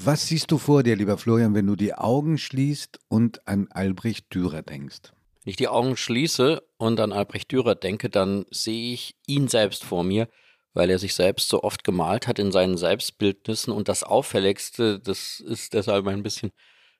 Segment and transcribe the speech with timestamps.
[0.00, 4.32] Was siehst du vor dir, lieber Florian, wenn du die Augen schließt und an Albrecht
[4.32, 5.12] Dürer denkst?
[5.42, 9.82] Wenn ich die Augen schließe und an Albrecht Dürer denke, dann sehe ich ihn selbst
[9.82, 10.28] vor mir,
[10.72, 13.72] weil er sich selbst so oft gemalt hat in seinen Selbstbildnissen.
[13.72, 16.52] Und das Auffälligste, das ist deshalb ein bisschen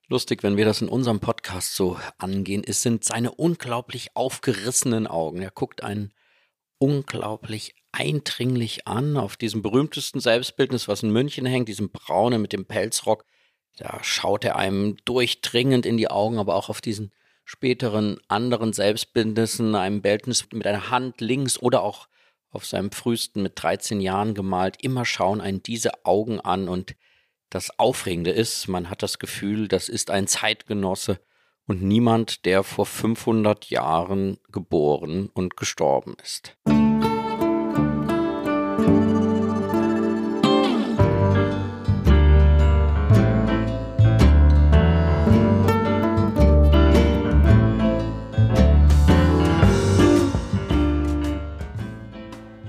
[0.08, 5.40] lustig, wenn wir das in unserem Podcast so angehen, ist, sind seine unglaublich aufgerissenen Augen.
[5.40, 6.12] Er guckt einen
[6.78, 12.66] unglaublich eindringlich an auf diesem berühmtesten Selbstbildnis, was in München hängt, diesem Braune mit dem
[12.66, 13.25] Pelzrock.
[13.77, 17.12] Da schaut er einem durchdringend in die Augen, aber auch auf diesen
[17.45, 22.09] späteren anderen Selbstbildnissen, einem Bildnis mit einer Hand links oder auch
[22.50, 26.95] auf seinem frühesten mit 13 Jahren gemalt, immer schauen einen diese Augen an und
[27.50, 31.20] das Aufregende ist, man hat das Gefühl, das ist ein Zeitgenosse
[31.67, 36.56] und niemand, der vor 500 Jahren geboren und gestorben ist.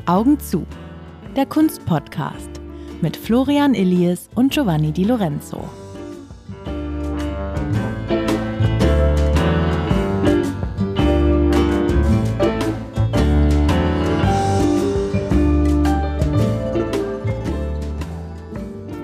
[0.09, 0.65] Augen zu.
[1.35, 2.49] Der Kunstpodcast
[2.99, 5.69] mit Florian Illies und Giovanni Di Lorenzo.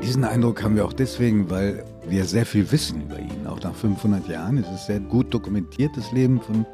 [0.02, 3.76] Diesen Eindruck haben wir auch deswegen, weil wir sehr viel wissen über ihn, auch nach
[3.76, 4.58] 500 Jahren.
[4.58, 6.66] Es ist sehr gut dokumentiert, das Leben von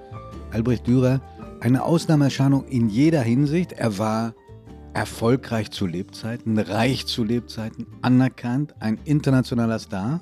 [0.52, 1.20] Albrecht Dürer
[1.62, 3.72] eine Ausnahmeerscheinung in jeder Hinsicht.
[3.74, 4.34] Er war
[4.94, 10.22] erfolgreich zu Lebzeiten, reich zu Lebzeiten, anerkannt, ein internationaler Star.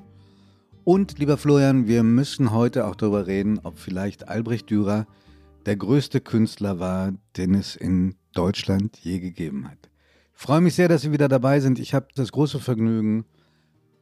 [0.84, 5.08] Und lieber Florian, wir müssen heute auch darüber reden, ob vielleicht Albrecht Dürer
[5.66, 9.90] der größte Künstler war, den es in Deutschland je gegeben hat.
[10.36, 11.80] Ich freue mich sehr, dass Sie wieder dabei sind.
[11.80, 13.26] Ich habe das große Vergnügen,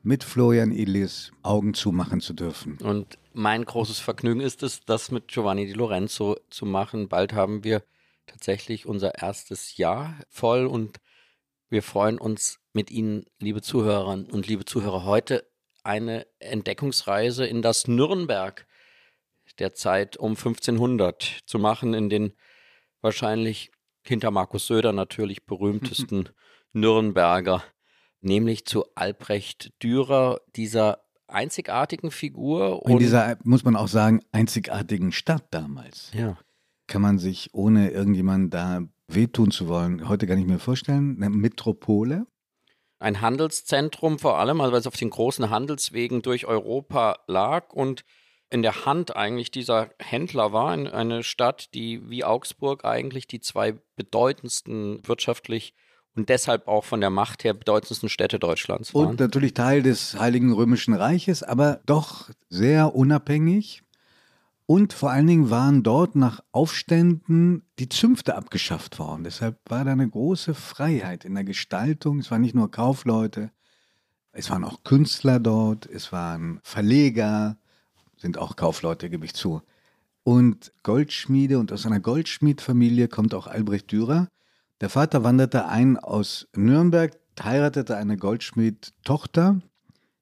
[0.07, 2.77] mit Florian Illis Augen zumachen zu dürfen.
[2.81, 7.09] Und mein großes Vergnügen ist es, das mit Giovanni Di Lorenzo zu machen.
[7.09, 7.83] Bald haben wir
[8.25, 11.01] tatsächlich unser erstes Jahr voll und
[11.69, 15.45] wir freuen uns mit Ihnen, liebe Zuhörerinnen und liebe Zuhörer, heute
[15.83, 18.65] eine Entdeckungsreise in das Nürnberg
[19.59, 22.31] der Zeit um 1500 zu machen, in den
[23.01, 23.71] wahrscheinlich
[24.03, 26.29] hinter Markus Söder natürlich berühmtesten
[26.71, 27.61] Nürnberger
[28.27, 32.83] nämlich zu Albrecht Dürer, dieser einzigartigen Figur.
[32.87, 36.11] In dieser, muss man auch sagen, einzigartigen Stadt damals.
[36.13, 36.37] Ja.
[36.87, 41.17] Kann man sich, ohne irgendjemand da wehtun zu wollen, heute gar nicht mehr vorstellen.
[41.17, 42.27] Eine Metropole.
[42.99, 48.03] Ein Handelszentrum vor allem, also weil es auf den großen Handelswegen durch Europa lag und
[48.49, 53.73] in der Hand eigentlich dieser Händler war, eine Stadt, die wie Augsburg eigentlich die zwei
[53.95, 55.73] bedeutendsten wirtschaftlich
[56.17, 59.07] und deshalb auch von der Macht her bedeutendsten Städte Deutschlands waren.
[59.07, 63.83] Und natürlich Teil des Heiligen Römischen Reiches, aber doch sehr unabhängig.
[64.65, 69.23] Und vor allen Dingen waren dort nach Aufständen die Zünfte abgeschafft worden.
[69.23, 72.19] Deshalb war da eine große Freiheit in der Gestaltung.
[72.19, 73.51] Es waren nicht nur Kaufleute,
[74.33, 77.57] es waren auch Künstler dort, es waren Verleger,
[78.17, 79.61] sind auch Kaufleute, gebe ich zu.
[80.23, 84.27] Und Goldschmiede und aus einer Goldschmiedfamilie kommt auch Albrecht Dürer.
[84.79, 89.59] Der Vater wanderte ein aus Nürnberg, heiratete eine Goldschmied-Tochter.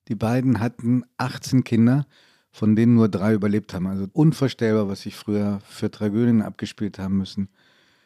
[0.08, 2.06] Die beiden hatten 18 Kinder,
[2.52, 3.88] von denen nur drei überlebt haben.
[3.88, 7.50] Also unvorstellbar, was sich früher für Tragödien abgespielt haben müssen.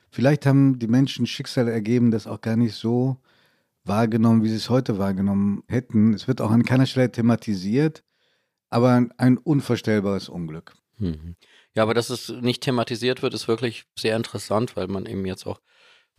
[0.10, 3.18] Vielleicht haben die Menschen Schicksale ergeben, das auch gar nicht so
[3.84, 6.14] wahrgenommen, wie sie es heute wahrgenommen hätten.
[6.14, 8.04] Es wird auch an keiner Stelle thematisiert,
[8.72, 10.74] aber ein unvorstellbares Unglück.
[10.98, 11.36] Mhm.
[11.76, 15.46] Ja, aber dass es nicht thematisiert wird, ist wirklich sehr interessant, weil man eben jetzt
[15.46, 15.62] auch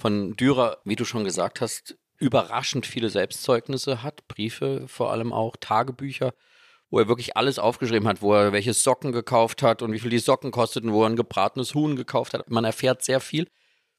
[0.00, 5.56] von Dürer, wie du schon gesagt hast, überraschend viele Selbstzeugnisse hat, Briefe vor allem auch,
[5.58, 6.34] Tagebücher,
[6.90, 10.10] wo er wirklich alles aufgeschrieben hat, wo er welche Socken gekauft hat und wie viel
[10.10, 12.50] die Socken kosteten, wo er ein gebratenes Huhn gekauft hat.
[12.50, 13.48] Man erfährt sehr viel.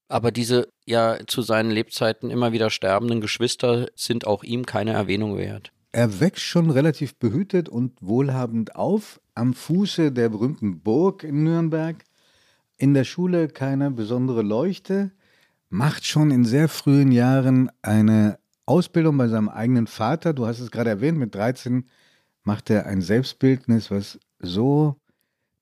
[0.08, 5.38] Aber diese ja zu seinen Lebzeiten immer wieder sterbenden Geschwister sind auch ihm keine Erwähnung
[5.38, 5.72] wert.
[5.94, 12.04] Er wächst schon relativ behütet und wohlhabend auf, am Fuße der berühmten Burg in Nürnberg.
[12.78, 15.12] In der Schule keine besondere Leuchte
[15.72, 20.34] macht schon in sehr frühen Jahren eine Ausbildung bei seinem eigenen Vater.
[20.34, 21.88] Du hast es gerade erwähnt, mit 13
[22.44, 24.98] macht er ein Selbstbildnis, was so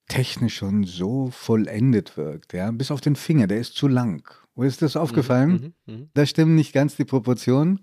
[0.08, 4.28] technisch und so vollendet wirkt, ja, bis auf den Finger, der ist zu lang.
[4.56, 5.74] Wo ist das aufgefallen?
[5.86, 6.08] Mhm, mh, mh.
[6.16, 7.82] Da stimmen nicht ganz die Proportionen.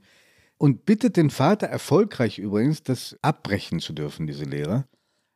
[0.58, 4.86] Und bittet den Vater, erfolgreich übrigens, das abbrechen zu dürfen, diese Lehre.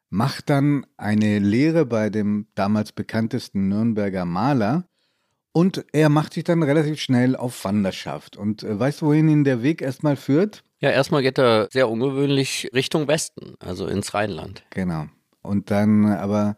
[0.09, 4.87] Macht dann eine Lehre bei dem damals bekanntesten Nürnberger Maler,
[5.53, 8.37] und er macht sich dann relativ schnell auf Wanderschaft.
[8.37, 10.63] Und äh, weißt du, wohin ihn der Weg erstmal führt?
[10.81, 14.65] Ja, erstmal geht er sehr ungewöhnlich Richtung Westen, also ins Rheinland.
[14.71, 15.07] Genau.
[15.43, 16.57] Und dann aber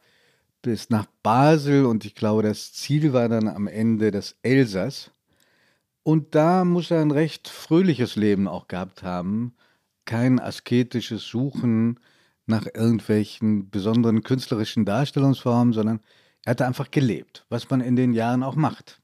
[0.63, 5.11] bis nach Basel und ich glaube, das Ziel war dann am Ende das Elsass.
[6.05, 9.55] Und da muss er ein recht fröhliches Leben auch gehabt haben.
[10.05, 11.99] Kein asketisches Suchen
[12.47, 16.01] nach irgendwelchen besonderen künstlerischen Darstellungsformen, sondern
[16.45, 19.01] er hatte einfach gelebt, was man in den Jahren auch macht.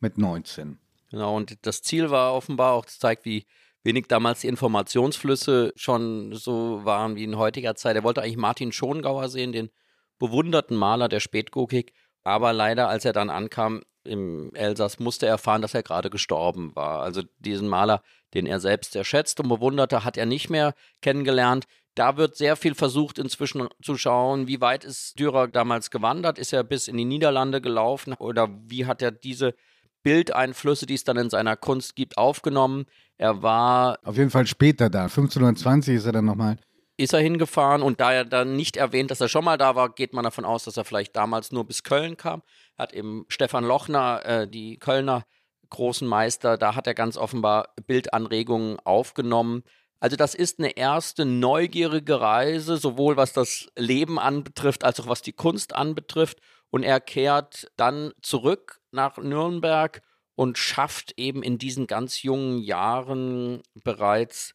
[0.00, 0.78] Mit 19.
[1.10, 3.46] Genau, und das Ziel war offenbar auch, das zeigt, wie
[3.84, 7.94] wenig damals die Informationsflüsse schon so waren wie in heutiger Zeit.
[7.94, 9.70] Er wollte eigentlich Martin Schongauer sehen, den
[10.18, 11.92] bewunderten Maler der Spätgokik.
[12.24, 16.74] Aber leider, als er dann ankam im Elsass, musste er erfahren, dass er gerade gestorben
[16.74, 17.02] war.
[17.02, 21.66] Also diesen Maler, den er selbst sehr schätzt und bewunderte, hat er nicht mehr kennengelernt.
[21.94, 26.38] Da wird sehr viel versucht, inzwischen zu schauen, wie weit ist Dürer damals gewandert?
[26.38, 28.14] Ist er bis in die Niederlande gelaufen?
[28.14, 29.54] Oder wie hat er diese
[30.02, 32.86] Bildeinflüsse, die es dann in seiner Kunst gibt, aufgenommen?
[33.16, 33.98] Er war.
[34.02, 35.04] Auf jeden Fall später da.
[35.04, 36.58] 1520 ist er dann nochmal
[36.96, 39.92] ist er hingefahren und da er dann nicht erwähnt, dass er schon mal da war,
[39.92, 42.42] geht man davon aus, dass er vielleicht damals nur bis Köln kam.
[42.78, 45.24] Hat eben Stefan Lochner, äh, die Kölner
[45.70, 49.64] großen Meister, da hat er ganz offenbar Bildanregungen aufgenommen.
[50.04, 55.22] Also das ist eine erste neugierige Reise, sowohl was das Leben anbetrifft, als auch was
[55.22, 56.40] die Kunst anbetrifft.
[56.68, 60.02] Und er kehrt dann zurück nach Nürnberg
[60.34, 64.54] und schafft eben in diesen ganz jungen Jahren bereits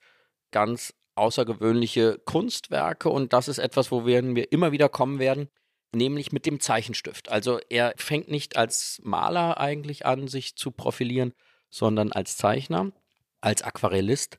[0.52, 4.20] ganz außergewöhnliche Kunstwerke und das ist etwas, wo wir,
[4.52, 5.50] immer wieder kommen werden,
[5.92, 7.30] nämlich mit dem Zeichenstift.
[7.30, 11.34] Also er fängt nicht als Maler eigentlich an, sich zu profilieren,
[11.72, 12.92] sondern als Zeichner,
[13.42, 14.38] als Aquarellist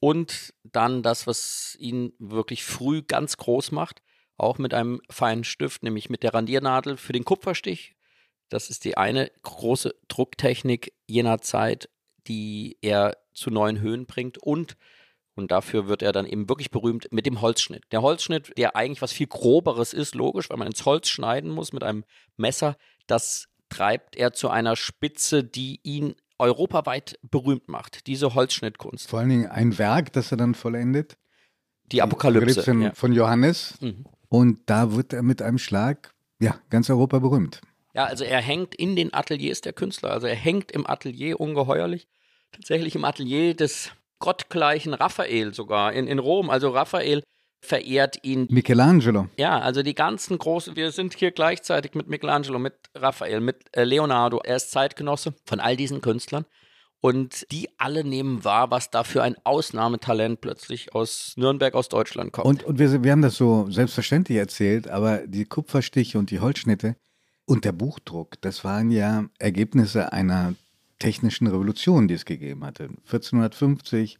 [0.00, 4.02] und dann das, was ihn wirklich früh ganz groß macht,
[4.36, 7.94] auch mit einem feinen Stift, nämlich mit der Randiernadel für den Kupferstich.
[8.48, 11.88] Das ist die eine große Drucktechnik jener Zeit,
[12.26, 14.76] die er zu neuen Höhen bringt und
[15.36, 17.84] und dafür wird er dann eben wirklich berühmt mit dem Holzschnitt.
[17.92, 21.72] Der Holzschnitt, der eigentlich was viel groberes ist, logisch, weil man ins Holz schneiden muss
[21.72, 22.04] mit einem
[22.36, 22.76] Messer,
[23.06, 29.08] das treibt er zu einer Spitze, die ihn europaweit berühmt macht, diese Holzschnittkunst.
[29.08, 31.16] Vor allen Dingen ein Werk, das er dann vollendet.
[31.92, 32.60] Die Apokalypse.
[32.60, 32.94] Apokalypse ja.
[32.94, 33.74] von Johannes.
[33.80, 34.04] Mhm.
[34.28, 37.60] Und da wird er mit einem Schlag, ja, ganz Europa berühmt.
[37.94, 40.12] Ja, also er hängt in den Ateliers der Künstler.
[40.12, 42.06] Also er hängt im Atelier ungeheuerlich.
[42.52, 43.90] Tatsächlich im Atelier des
[44.20, 46.50] gottgleichen Raphael sogar in, in Rom.
[46.50, 47.22] Also Raphael
[47.60, 48.46] verehrt ihn.
[48.50, 49.28] Michelangelo.
[49.36, 53.84] Ja, also die ganzen großen, wir sind hier gleichzeitig mit Michelangelo, mit Raphael, mit äh,
[53.84, 54.40] Leonardo.
[54.42, 56.46] Er ist Zeitgenosse von all diesen Künstlern.
[57.02, 62.32] Und die alle nehmen wahr, was da für ein Ausnahmetalent plötzlich aus Nürnberg, aus Deutschland
[62.32, 62.46] kommt.
[62.46, 66.96] Und, und wir, wir haben das so selbstverständlich erzählt, aber die Kupferstiche und die Holzschnitte
[67.46, 70.54] und der Buchdruck, das waren ja Ergebnisse einer
[70.98, 72.84] technischen Revolution, die es gegeben hatte.
[73.06, 74.18] 1450,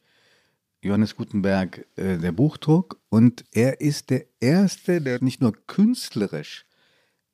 [0.83, 3.01] Johannes Gutenberg, äh, der Buchdruck.
[3.09, 6.65] Und er ist der Erste, der nicht nur künstlerisch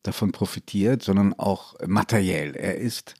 [0.02, 2.54] davon profitiert, sondern auch materiell.
[2.56, 3.14] Er ist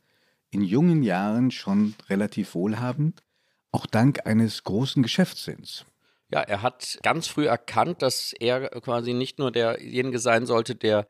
[0.51, 3.23] in jungen Jahren schon relativ wohlhabend,
[3.73, 5.85] auch dank eines großen Geschäftssinns.
[6.29, 11.07] Ja, er hat ganz früh erkannt, dass er quasi nicht nur derjenige sein sollte, der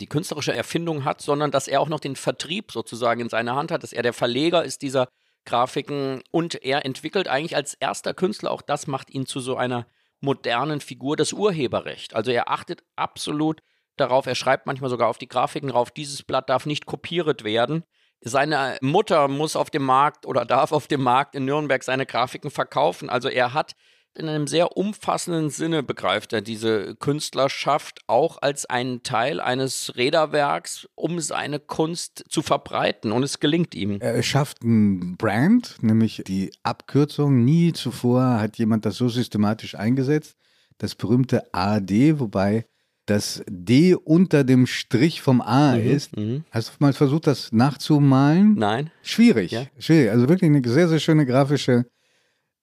[0.00, 3.70] die künstlerische Erfindung hat, sondern dass er auch noch den Vertrieb sozusagen in seiner Hand
[3.70, 5.08] hat, dass er der Verleger ist dieser
[5.46, 9.86] Grafiken und er entwickelt eigentlich als erster Künstler, auch das macht ihn zu so einer
[10.20, 12.14] modernen Figur, das Urheberrecht.
[12.14, 13.62] Also er achtet absolut
[13.96, 17.84] darauf, er schreibt manchmal sogar auf die Grafiken drauf, dieses Blatt darf nicht kopiert werden.
[18.20, 22.50] Seine Mutter muss auf dem Markt oder darf auf dem Markt in Nürnberg seine Grafiken
[22.50, 23.08] verkaufen.
[23.08, 23.74] Also er hat
[24.16, 30.88] in einem sehr umfassenden Sinne begreift er diese Künstlerschaft auch als einen Teil eines Räderwerks,
[30.94, 33.12] um seine Kunst zu verbreiten.
[33.12, 33.98] Und es gelingt ihm.
[34.00, 37.44] Er schafft ein Brand, nämlich die Abkürzung.
[37.44, 40.36] Nie zuvor hat jemand das so systematisch eingesetzt.
[40.78, 42.66] Das berühmte AD, wobei
[43.06, 46.16] das D unter dem Strich vom A Mhm, ist.
[46.16, 46.44] mhm.
[46.50, 48.54] Hast du mal versucht, das nachzumalen?
[48.54, 48.90] Nein.
[49.02, 49.52] Schwierig.
[49.52, 49.66] Ja.
[49.78, 50.10] Schwierig.
[50.10, 51.86] Also wirklich eine sehr, sehr schöne grafische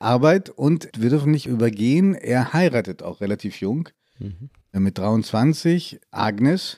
[0.04, 0.50] Arbeit.
[0.50, 3.90] Und wir dürfen nicht übergehen, er heiratet auch relativ jung.
[4.20, 4.50] Mhm.
[4.74, 6.78] Mit 23, Agnes.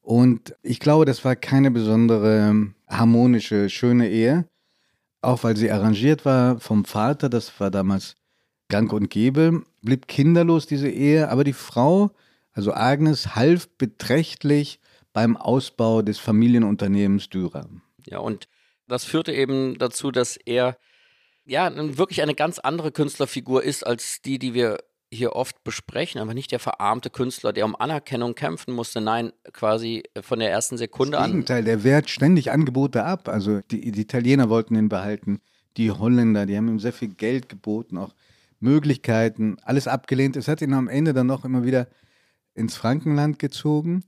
[0.00, 4.46] Und ich glaube, das war keine besondere harmonische, schöne Ehe.
[5.20, 8.14] Auch weil sie arrangiert war vom Vater, das war damals
[8.68, 11.28] gang und gäbe, blieb kinderlos diese Ehe.
[11.28, 12.10] Aber die Frau,
[12.52, 14.80] also Agnes, half beträchtlich
[15.12, 17.68] beim Ausbau des Familienunternehmens Dürer.
[18.06, 18.48] Ja, und
[18.86, 20.78] das führte eben dazu, dass er
[21.48, 24.78] ja wirklich eine ganz andere Künstlerfigur ist als die, die wir
[25.10, 29.00] hier oft besprechen, aber nicht der verarmte Künstler, der um Anerkennung kämpfen musste.
[29.00, 31.30] Nein, quasi von der ersten Sekunde Im an.
[31.30, 33.28] Gegenteil, der wehrt ständig Angebote ab.
[33.28, 35.40] Also die, die Italiener wollten ihn behalten,
[35.76, 38.14] die Holländer, die haben ihm sehr viel Geld geboten, auch
[38.60, 40.36] Möglichkeiten, alles abgelehnt.
[40.36, 41.88] Es hat ihn am Ende dann noch immer wieder
[42.54, 44.04] ins Frankenland gezogen.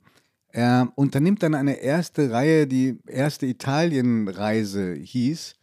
[0.48, 5.54] Er unternimmt dann eine erste Reihe, die erste Italienreise hieß,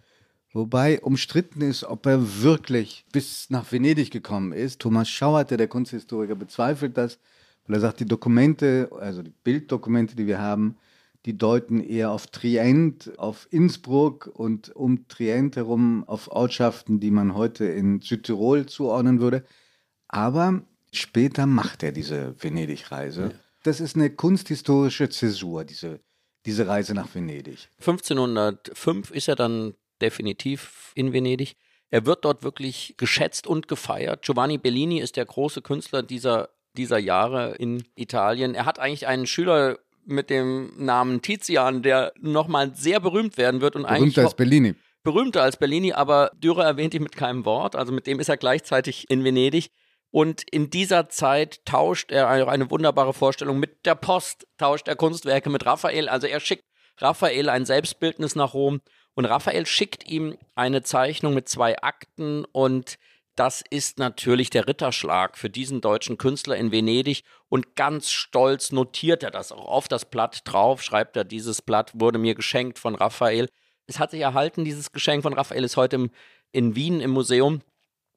[0.57, 4.79] wobei umstritten ist, ob er wirklich bis nach Venedig gekommen ist.
[4.79, 7.19] Thomas Schauerte, der Kunsthistoriker, bezweifelt das,
[7.67, 10.75] weil er sagt, die Dokumente, also die Bilddokumente, die wir haben,
[11.25, 17.35] die deuten eher auf Trient, auf Innsbruck und um Trient herum auf Ortschaften, die man
[17.35, 19.43] heute in Südtirol zuordnen würde.
[20.07, 20.61] Aber
[20.91, 23.21] später macht er diese Venedig-Reise.
[23.21, 23.31] Ja.
[23.63, 25.99] Das ist eine kunsthistorische Zäsur, diese,
[26.45, 27.69] diese Reise nach Venedig.
[27.79, 31.55] 1505 ist er dann definitiv in Venedig.
[31.89, 34.23] Er wird dort wirklich geschätzt und gefeiert.
[34.23, 38.55] Giovanni Bellini ist der große Künstler dieser, dieser Jahre in Italien.
[38.55, 43.75] Er hat eigentlich einen Schüler mit dem Namen Tizian, der nochmal sehr berühmt werden wird.
[43.75, 44.75] Und berühmter als Bellini.
[45.03, 47.75] Berühmter als Bellini, aber Dürer erwähnt ihn mit keinem Wort.
[47.75, 49.69] Also mit dem ist er gleichzeitig in Venedig.
[50.09, 55.49] Und in dieser Zeit tauscht er eine wunderbare Vorstellung mit der Post, tauscht er Kunstwerke
[55.49, 56.09] mit Raphael.
[56.09, 56.63] Also er schickt
[56.97, 58.81] Raphael ein Selbstbildnis nach Rom
[59.17, 62.99] und Raphael schickt ihm eine Zeichnung mit zwei Akten und
[63.35, 69.23] das ist natürlich der Ritterschlag für diesen deutschen Künstler in Venedig und ganz stolz notiert
[69.23, 72.93] er das auch auf das Blatt drauf, schreibt er, dieses Blatt wurde mir geschenkt von
[72.93, 73.49] Raphael.
[73.87, 76.11] Es hat sich erhalten, dieses Geschenk von Raphael ist heute im,
[76.51, 77.61] in Wien im Museum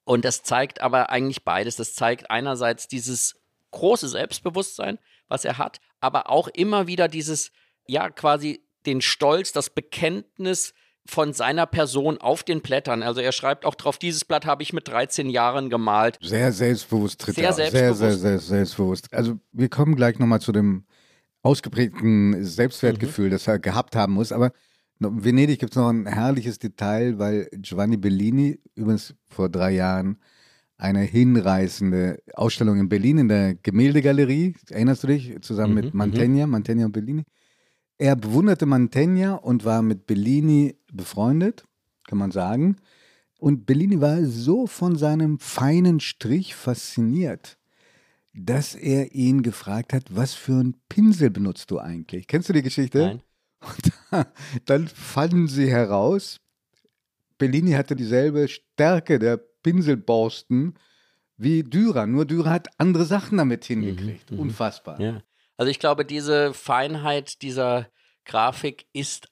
[0.05, 1.77] und das zeigt aber eigentlich beides.
[1.77, 3.41] Das zeigt einerseits dieses
[3.71, 7.53] große Selbstbewusstsein, was er hat, aber auch immer wieder dieses,
[7.87, 10.75] ja, quasi den Stolz, das Bekenntnis,
[11.07, 13.03] von seiner Person auf den Blättern.
[13.03, 16.19] Also er schreibt auch drauf, dieses Blatt habe ich mit 13 Jahren gemalt.
[16.21, 17.99] Sehr selbstbewusst tritt sehr er selbstbewusst.
[17.99, 19.13] Sehr, sehr, sehr selbstbewusst.
[19.13, 20.85] Also wir kommen gleich nochmal zu dem
[21.43, 23.33] ausgeprägten Selbstwertgefühl, mhm.
[23.33, 24.33] das er gehabt haben muss.
[24.33, 24.53] Aber
[25.01, 30.19] in Venedig gibt es noch ein herrliches Detail, weil Giovanni Bellini übrigens vor drei Jahren
[30.77, 36.47] eine hinreißende Ausstellung in Berlin in der Gemäldegalerie, erinnerst du dich, zusammen mhm, mit Mantegna,
[36.47, 36.53] mhm.
[36.53, 37.25] Mantegna und Bellini,
[38.01, 41.67] er bewunderte Mantegna und war mit Bellini befreundet,
[42.09, 42.77] kann man sagen.
[43.39, 47.59] Und Bellini war so von seinem feinen Strich fasziniert,
[48.33, 52.27] dass er ihn gefragt hat, was für einen Pinsel benutzt du eigentlich?
[52.27, 52.99] Kennst du die Geschichte?
[52.99, 53.23] Nein.
[53.61, 54.27] Und
[54.65, 56.41] dann fanden sie heraus,
[57.37, 60.75] Bellini hatte dieselbe Stärke der Pinselborsten
[61.37, 64.31] wie Dürer, nur Dürer hat andere Sachen damit hingekriegt.
[64.31, 64.43] Mhm, mhm.
[64.43, 64.99] Unfassbar.
[64.99, 65.23] Ja.
[65.61, 67.91] Also ich glaube, diese Feinheit dieser
[68.25, 69.29] Grafik ist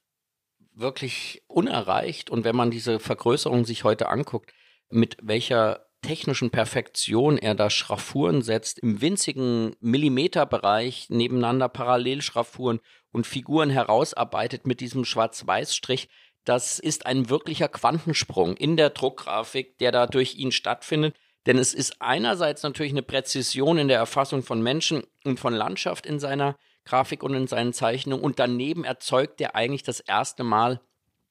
[0.75, 2.29] wirklich unerreicht.
[2.29, 4.53] Und wenn man diese Vergrößerung sich heute anguckt,
[4.91, 12.81] mit welcher technischen Perfektion er da Schraffuren setzt, im winzigen Millimeterbereich nebeneinander Parallelschraffuren
[13.11, 16.11] und Figuren herausarbeitet mit diesem Schwarz-Weiß-Strich,
[16.45, 21.17] das ist ein wirklicher Quantensprung in der Druckgrafik, der da durch ihn stattfindet.
[21.47, 26.07] Denn es ist einerseits natürlich eine Präzision in der Erfassung von Menschen und von Landschaft
[26.07, 28.25] in seiner Grafik und in seinen Zeichnungen.
[28.25, 30.81] Und daneben erzeugt er eigentlich das erste Mal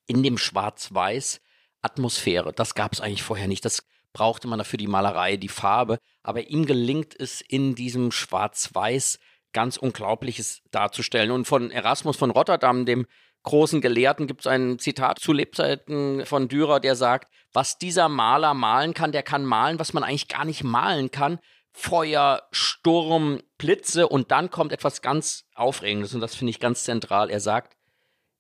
[0.07, 1.41] in dem Schwarz-Weiß
[1.81, 2.53] Atmosphäre.
[2.53, 3.65] Das gab es eigentlich vorher nicht.
[3.65, 3.83] Das
[4.13, 5.99] brauchte man dafür die Malerei, die Farbe.
[6.23, 9.19] Aber ihm gelingt es in diesem Schwarz-Weiß
[9.53, 11.31] ganz Unglaubliches darzustellen.
[11.31, 13.05] Und von Erasmus von Rotterdam, dem
[13.47, 18.53] großen Gelehrten gibt es ein Zitat zu Lebzeiten von Dürer, der sagt, was dieser Maler
[18.53, 21.39] malen kann, der kann malen, was man eigentlich gar nicht malen kann.
[21.71, 27.29] Feuer, Sturm, Blitze und dann kommt etwas ganz Aufregendes und das finde ich ganz zentral.
[27.29, 27.77] Er sagt,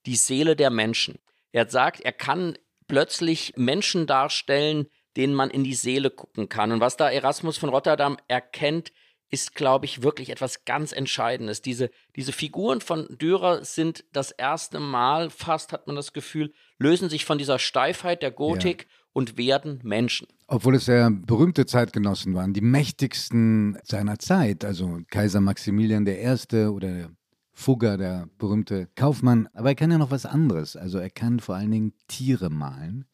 [0.05, 1.19] die Seele der Menschen.
[1.53, 6.73] Er sagt, er kann plötzlich Menschen darstellen, denen man in die Seele gucken kann.
[6.73, 8.91] Und was da Erasmus von Rotterdam erkennt,
[9.29, 11.61] ist, glaube ich, wirklich etwas ganz Entscheidendes.
[11.61, 17.09] Diese, diese Figuren von Dürer sind das erste Mal, fast hat man das Gefühl, lösen
[17.09, 18.95] sich von dieser Steifheit der Gotik ja.
[19.13, 20.27] und werden Menschen.
[20.47, 26.65] Obwohl es sehr berühmte Zeitgenossen waren, die mächtigsten seiner Zeit, also Kaiser Maximilian I.
[26.67, 27.09] oder
[27.51, 29.49] Fugger, der berühmte Kaufmann.
[29.53, 30.77] Aber er kann ja noch was anderes.
[30.77, 33.05] Also er kann vor allen Dingen Tiere malen,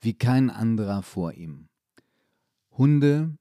[0.00, 1.68] wie kein anderer vor ihm.
[2.72, 3.38] Hunde,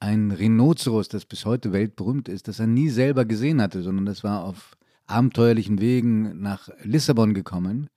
[0.00, 4.22] ein Rhinoceros, das bis heute weltberühmt ist, das er nie selber gesehen hatte, sondern das
[4.22, 4.76] war auf
[5.06, 7.88] abenteuerlichen Wegen nach Lissabon gekommen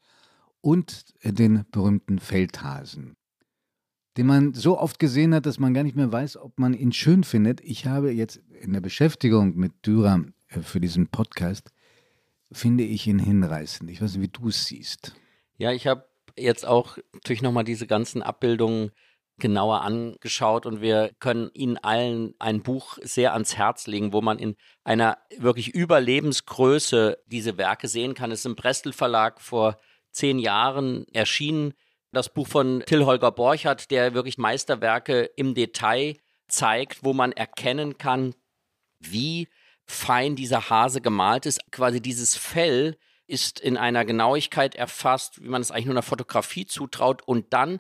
[0.62, 3.16] und den berühmten Feldhasen,
[4.18, 6.94] den man so oft gesehen hat, dass man gar nicht mehr weiß, ob man ihn
[6.94, 7.62] schön findet.
[7.62, 11.72] Ich habe jetzt in der Beschäftigung mit Dürer äh, für diesen Podcast,
[12.52, 13.90] finde ich ihn hinreißend.
[13.90, 15.16] Ich weiß nicht, wie du es siehst.
[15.58, 16.06] Ja, ich habe
[16.38, 18.92] jetzt auch natürlich nochmal diese ganzen Abbildungen
[19.42, 24.40] genauer angeschaut und wir können Ihnen allen ein Buch sehr ans Herz legen, wo man
[24.40, 24.56] in
[24.86, 28.32] einer wirklich Überlebensgröße diese Werke sehen kann.
[28.32, 29.78] Es ist im Brestel Verlag vor
[30.12, 31.74] zehn Jahren erschienen.
[32.14, 36.18] das Buch von Till Holger Borchardt, der wirklich Meisterwerke im Detail
[36.48, 38.36] zeigt, wo man erkennen kann,
[39.00, 39.48] wie
[39.86, 41.60] fein dieser Hase gemalt ist.
[41.72, 46.66] Quasi dieses Fell ist in einer Genauigkeit erfasst, wie man es eigentlich nur einer Fotografie
[46.66, 47.22] zutraut.
[47.26, 47.80] Und dann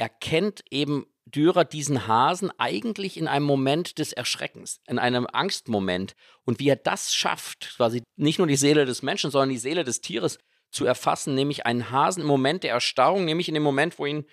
[0.00, 6.14] erkennt eben Dürer diesen Hasen eigentlich in einem Moment des Erschreckens, in einem Angstmoment.
[6.44, 9.84] Und wie er das schafft, quasi nicht nur die Seele des Menschen, sondern die Seele
[9.84, 10.38] des Tieres
[10.72, 14.24] zu erfassen, nämlich einen Hasen im Moment der Erstarrung, nämlich in dem Moment, wo ihn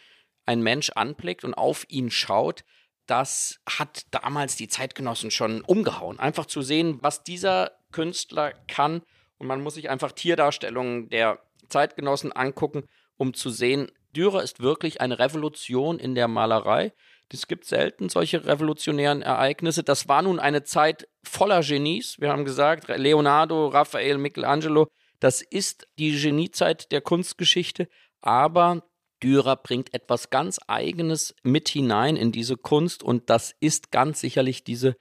[0.45, 2.63] ein Mensch anblickt und auf ihn schaut,
[3.05, 6.19] das hat damals die Zeitgenossen schon umgehauen.
[6.19, 9.01] Einfach zu sehen, was dieser Künstler kann.
[9.38, 12.86] Und man muss sich einfach Tierdarstellungen der Zeitgenossen angucken,
[13.17, 16.91] um zu sehen, Dürer ist wirklich eine Revolution in der Malerei.
[17.31, 19.83] Es gibt selten solche revolutionären Ereignisse.
[19.83, 22.19] Das war nun eine Zeit voller Genies.
[22.19, 24.88] Wir haben gesagt, Leonardo, Raphael, Michelangelo,
[25.19, 27.88] das ist die Geniezeit der Kunstgeschichte.
[28.21, 28.83] Aber
[29.21, 34.63] Dürer bringt etwas ganz Eigenes mit hinein in diese Kunst und das ist ganz sicherlich
[34.63, 34.95] diese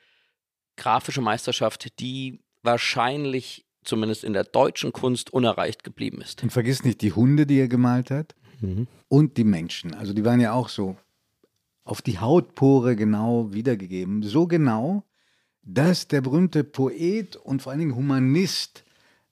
[0.76, 6.42] grafische Meisterschaft, die wahrscheinlich zumindest in der deutschen Kunst unerreicht geblieben ist.
[6.42, 8.86] Und vergiss nicht die Hunde, die er gemalt hat mhm.
[9.08, 9.94] und die Menschen.
[9.94, 10.96] Also die waren ja auch so
[11.84, 14.22] auf die Hautpore genau wiedergegeben.
[14.22, 15.04] So genau,
[15.62, 18.84] dass der berühmte Poet und vor allen Dingen Humanist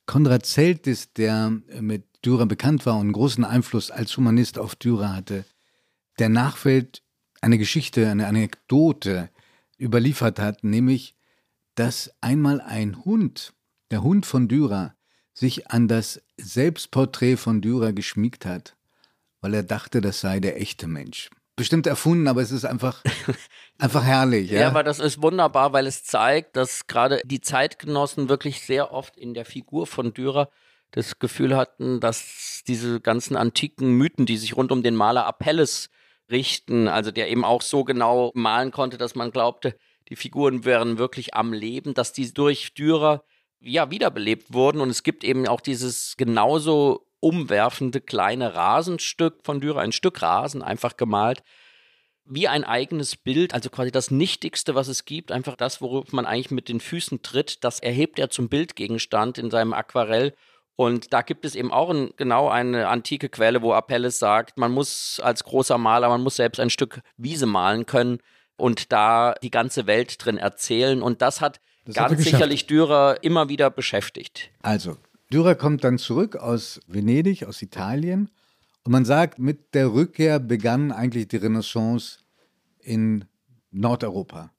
[0.07, 1.51] Konrad Zeltis, der
[1.81, 5.45] mit Dürer bekannt war und großen Einfluss als Humanist auf Dürer hatte,
[6.19, 7.03] der Nachwelt
[7.41, 9.31] eine Geschichte, eine Anekdote
[9.79, 11.17] überliefert hat, nämlich,
[11.75, 13.53] dass einmal ein Hund,
[13.91, 14.95] der Hund von Dürer,
[15.33, 18.77] sich an das Selbstporträt von Dürer geschmiegt hat,
[19.45, 21.29] weil er dachte, das sei der echte Mensch.
[21.55, 23.05] Bestimmt erfunden, aber es ist einfach,
[23.79, 24.51] einfach herrlich.
[24.51, 24.63] Ja?
[24.63, 29.19] ja, aber das ist wunderbar, weil es zeigt, dass gerade die Zeitgenossen wirklich sehr oft
[29.19, 30.49] in der Figur von Dürer
[30.93, 35.91] das Gefühl hatten, dass diese ganzen antiken Mythen, die sich rund um den Maler Apelles
[36.31, 39.77] richten, also der eben auch so genau malen konnte, dass man glaubte,
[40.09, 43.25] die Figuren wären wirklich am Leben, dass die durch Dürer
[43.61, 49.81] ja wiederbelebt wurden und es gibt eben auch dieses genauso umwerfende kleine Rasenstück von Dürer,
[49.81, 51.43] ein Stück Rasen einfach gemalt,
[52.27, 56.27] wie ein eigenes Bild, also quasi das Nichtigste, was es gibt, einfach das, worauf man
[56.27, 60.35] eigentlich mit den Füßen tritt, das erhebt er zum Bildgegenstand in seinem Aquarell
[60.77, 64.73] und da gibt es eben auch ein, genau eine antike Quelle, wo Apelles sagt, man
[64.73, 68.19] muss als großer Maler, man muss selbst ein Stück Wiese malen können
[68.57, 71.01] und da die ganze Welt drin erzählen.
[71.03, 74.51] Und das hat das ganz sicherlich Dürer immer wieder beschäftigt.
[74.63, 74.97] Also,
[75.33, 78.31] Dürer kommt dann zurück aus Venedig, aus Italien.
[78.85, 82.19] Und man sagt, mit der Rückkehr begann eigentlich die Renaissance
[82.79, 83.25] in
[83.71, 84.53] Nordeuropa.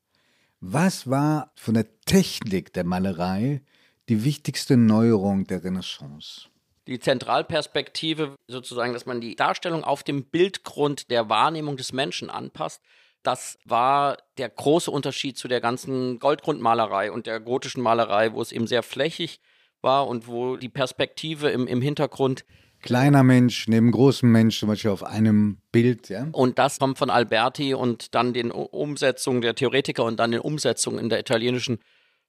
[0.60, 3.62] Was war von der Technik der Malerei
[4.10, 6.47] die wichtigste Neuerung der Renaissance?
[6.88, 12.82] Die Zentralperspektive, sozusagen, dass man die Darstellung auf dem Bildgrund der Wahrnehmung des Menschen anpasst,
[13.23, 18.51] das war der große Unterschied zu der ganzen Goldgrundmalerei und der gotischen Malerei, wo es
[18.51, 19.39] eben sehr flächig
[19.86, 22.43] war und wo die Perspektive im, im Hintergrund
[22.82, 26.10] kleiner Mensch neben großem Mensch, zum Beispiel auf einem Bild.
[26.10, 26.28] Ja?
[26.34, 31.00] Und das kommt von Alberti und dann den Umsetzungen der Theoretiker und dann den Umsetzungen
[31.00, 31.80] in der italienischen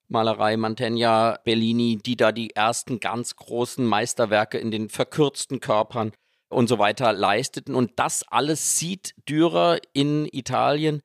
[0.08, 6.12] Malerei Mantegna, Bellini, die da die ersten ganz großen Meisterwerke in den verkürzten Körpern
[6.48, 7.74] und so weiter leisteten.
[7.74, 11.02] Und das alles sieht Dürer in Italien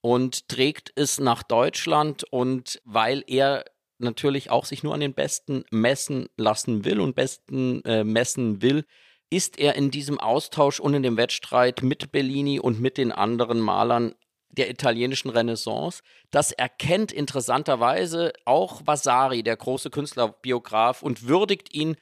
[0.00, 2.24] und trägt es nach Deutschland.
[2.30, 3.64] Und weil er
[3.98, 8.84] natürlich auch sich nur an den Besten messen lassen will und Besten äh, messen will,
[9.30, 13.60] ist er in diesem Austausch und in dem Wettstreit mit Bellini und mit den anderen
[13.60, 14.14] Malern
[14.50, 16.02] der italienischen Renaissance.
[16.30, 21.96] Das erkennt interessanterweise auch Vasari, der große Künstlerbiograf, und würdigt ihn.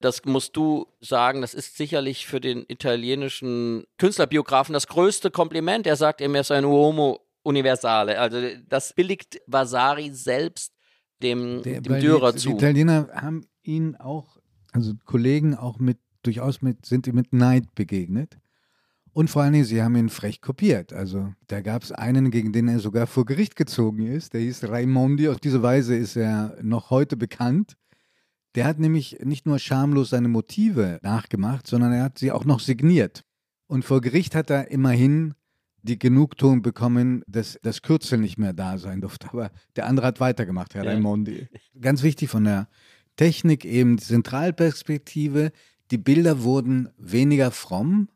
[0.00, 5.86] Das musst du sagen, das ist sicherlich für den italienischen Künstlerbiografen das größte Kompliment.
[5.86, 8.18] Er sagt, er ist ein Uomo universale.
[8.18, 10.75] Also das billigt Vasari selbst
[11.22, 12.48] dem, der, dem Dürer die, zu.
[12.50, 14.38] Die Italiener haben ihn auch,
[14.72, 18.38] also Kollegen auch mit, durchaus mit, sind ihm mit Neid begegnet.
[19.12, 20.92] Und vor allen Dingen, sie haben ihn frech kopiert.
[20.92, 24.34] Also da gab es einen, gegen den er sogar vor Gericht gezogen ist.
[24.34, 25.30] Der hieß Raimondi.
[25.30, 27.78] Auf diese Weise ist er noch heute bekannt.
[28.56, 32.60] Der hat nämlich nicht nur schamlos seine Motive nachgemacht, sondern er hat sie auch noch
[32.60, 33.24] signiert.
[33.66, 35.34] Und vor Gericht hat er immerhin
[35.86, 39.28] die Genugtuung bekommen, dass das Kürzel nicht mehr da sein durfte.
[39.30, 40.90] Aber der andere hat weitergemacht, Herr ja.
[40.90, 41.48] Raimondi.
[41.80, 42.68] Ganz wichtig von der
[43.16, 45.52] Technik eben die Zentralperspektive.
[45.90, 48.08] Die Bilder wurden weniger fromm,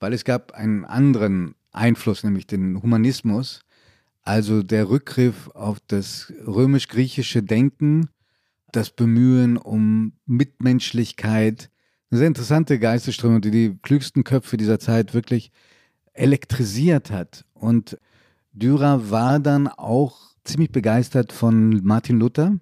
[0.00, 3.60] weil es gab einen anderen Einfluss, nämlich den Humanismus,
[4.22, 8.08] also der Rückgriff auf das römisch-griechische Denken,
[8.72, 11.70] das Bemühen um Mitmenschlichkeit,
[12.10, 15.50] eine sehr interessante Geistesströmung, die die klügsten Köpfe dieser Zeit wirklich
[16.18, 17.44] elektrisiert hat.
[17.54, 17.98] Und
[18.52, 22.58] Dürer war dann auch ziemlich begeistert von Martin Luther,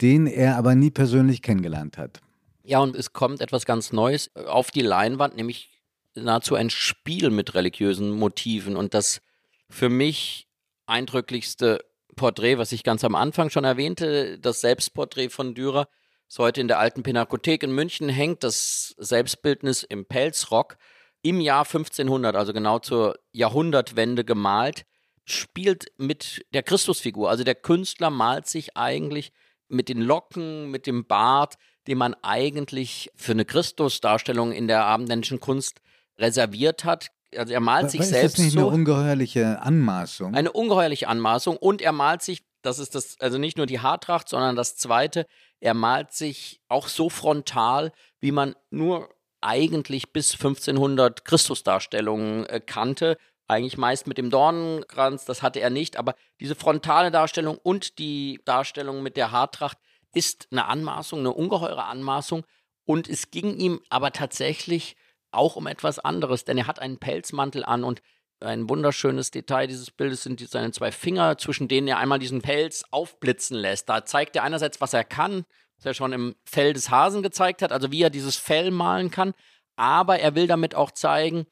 [0.00, 2.20] den er aber nie persönlich kennengelernt hat.
[2.62, 5.70] Ja, und es kommt etwas ganz Neues auf die Leinwand, nämlich
[6.14, 8.76] nahezu ein Spiel mit religiösen Motiven.
[8.76, 9.20] Und das
[9.68, 10.48] für mich
[10.86, 11.84] eindrücklichste
[12.16, 15.88] Porträt, was ich ganz am Anfang schon erwähnte, das Selbstporträt von Dürer,
[16.28, 20.76] ist heute in der alten Pinakothek in München hängt, das Selbstbildnis im Pelzrock
[21.22, 24.84] im Jahr 1500, also genau zur Jahrhundertwende gemalt,
[25.24, 27.30] spielt mit der Christusfigur.
[27.30, 29.32] Also der Künstler malt sich eigentlich
[29.68, 31.54] mit den Locken, mit dem Bart,
[31.86, 35.80] den man eigentlich für eine Christusdarstellung in der abendländischen Kunst
[36.18, 37.08] reserviert hat.
[37.36, 38.60] Also er malt sich ist selbst das nicht so.
[38.60, 40.34] eine ungeheuerliche Anmaßung?
[40.34, 44.28] Eine ungeheuerliche Anmaßung und er malt sich, das ist das, also nicht nur die Haartracht,
[44.28, 45.26] sondern das zweite,
[45.60, 49.08] er malt sich auch so frontal, wie man nur
[49.40, 53.16] eigentlich bis 1500 Christusdarstellungen äh, kannte.
[53.48, 58.40] Eigentlich meist mit dem Dornenkranz, das hatte er nicht, aber diese frontale Darstellung und die
[58.44, 59.78] Darstellung mit der Haartracht
[60.14, 62.44] ist eine Anmaßung, eine ungeheure Anmaßung.
[62.84, 64.96] Und es ging ihm aber tatsächlich
[65.32, 68.02] auch um etwas anderes, denn er hat einen Pelzmantel an und
[68.40, 72.84] ein wunderschönes Detail dieses Bildes sind seine zwei Finger, zwischen denen er einmal diesen Pelz
[72.90, 73.88] aufblitzen lässt.
[73.88, 75.44] Da zeigt er einerseits, was er kann,
[75.80, 79.10] was er schon im Fell des Hasen gezeigt hat, also wie er dieses Fell malen
[79.10, 79.32] kann,
[79.76, 81.46] aber er will damit auch zeigen,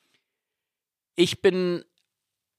[1.17, 1.85] ich bin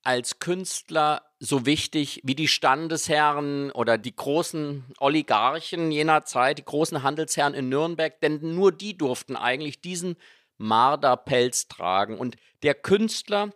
[0.03, 7.03] als Künstler so wichtig wie die Standesherren oder die großen Oligarchen jener Zeit, die großen
[7.03, 10.15] Handelsherren in Nürnberg, denn nur die durften eigentlich diesen
[10.57, 12.17] Marderpelz tragen.
[12.17, 13.51] Und der Künstler,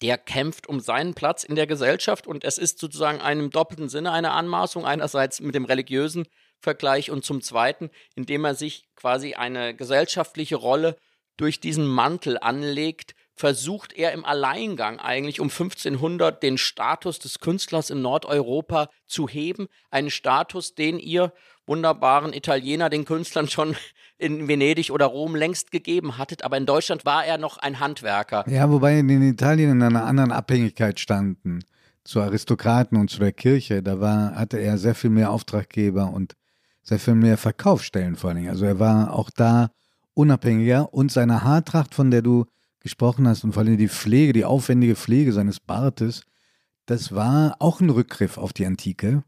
[0.00, 4.12] der kämpft um seinen Platz in der Gesellschaft und es ist sozusagen einem doppelten Sinne
[4.12, 6.26] eine Anmaßung, einerseits mit dem religiösen
[6.60, 10.96] Vergleich und zum zweiten, indem er sich quasi eine gesellschaftliche Rolle
[11.36, 17.90] durch diesen Mantel anlegt, versucht er im Alleingang eigentlich um 1500 den Status des Künstlers
[17.90, 19.68] in Nordeuropa zu heben.
[19.90, 21.32] Einen Status, den ihr
[21.66, 23.76] wunderbaren Italiener den Künstlern schon
[24.18, 26.42] in Venedig oder Rom längst gegeben hattet.
[26.42, 28.48] Aber in Deutschland war er noch ein Handwerker.
[28.48, 31.62] Ja, wobei in Italien in einer anderen Abhängigkeit standen
[32.04, 33.82] zu Aristokraten und zu der Kirche.
[33.82, 36.36] Da war, hatte er sehr viel mehr Auftraggeber und
[36.86, 38.50] sehr viel mehr Verkaufsstellen vor allen Dingen.
[38.50, 39.70] Also er war auch da
[40.14, 42.46] unabhängiger und seine Haartracht, von der du
[42.80, 46.22] gesprochen hast und vor allem die Pflege, die aufwendige Pflege seines Bartes,
[46.86, 49.24] das war auch ein Rückgriff auf die Antike.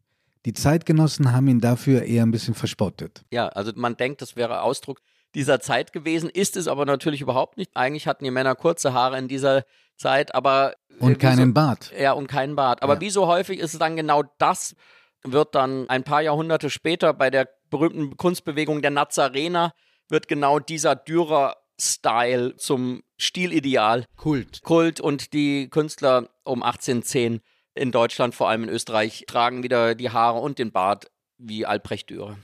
[0.47, 3.25] Die Zeitgenossen haben ihn dafür eher ein bisschen verspottet.
[3.33, 5.01] Ja, also man denkt, das wäre Ausdruck
[5.35, 7.73] dieser Zeit gewesen, ist es aber natürlich überhaupt nicht.
[7.75, 9.65] Eigentlich hatten die Männer kurze Haare in dieser
[9.97, 11.93] Zeit, aber und keinen so, Bart.
[11.99, 12.83] Ja, und keinen Bart.
[12.83, 13.01] Aber ja.
[13.01, 14.75] wie so häufig ist es dann genau das,
[15.25, 19.73] wird dann ein paar Jahrhunderte später bei der berühmten Kunstbewegung der Nazarener,
[20.09, 24.07] wird genau dieser Dürer-Style zum Stilideal.
[24.17, 24.63] Kult.
[24.63, 27.41] Kult und die Künstler um 1810
[27.75, 32.11] in Deutschland, vor allem in Österreich, tragen wieder die Haare und den Bart wie Albrecht
[32.11, 32.37] Dürer.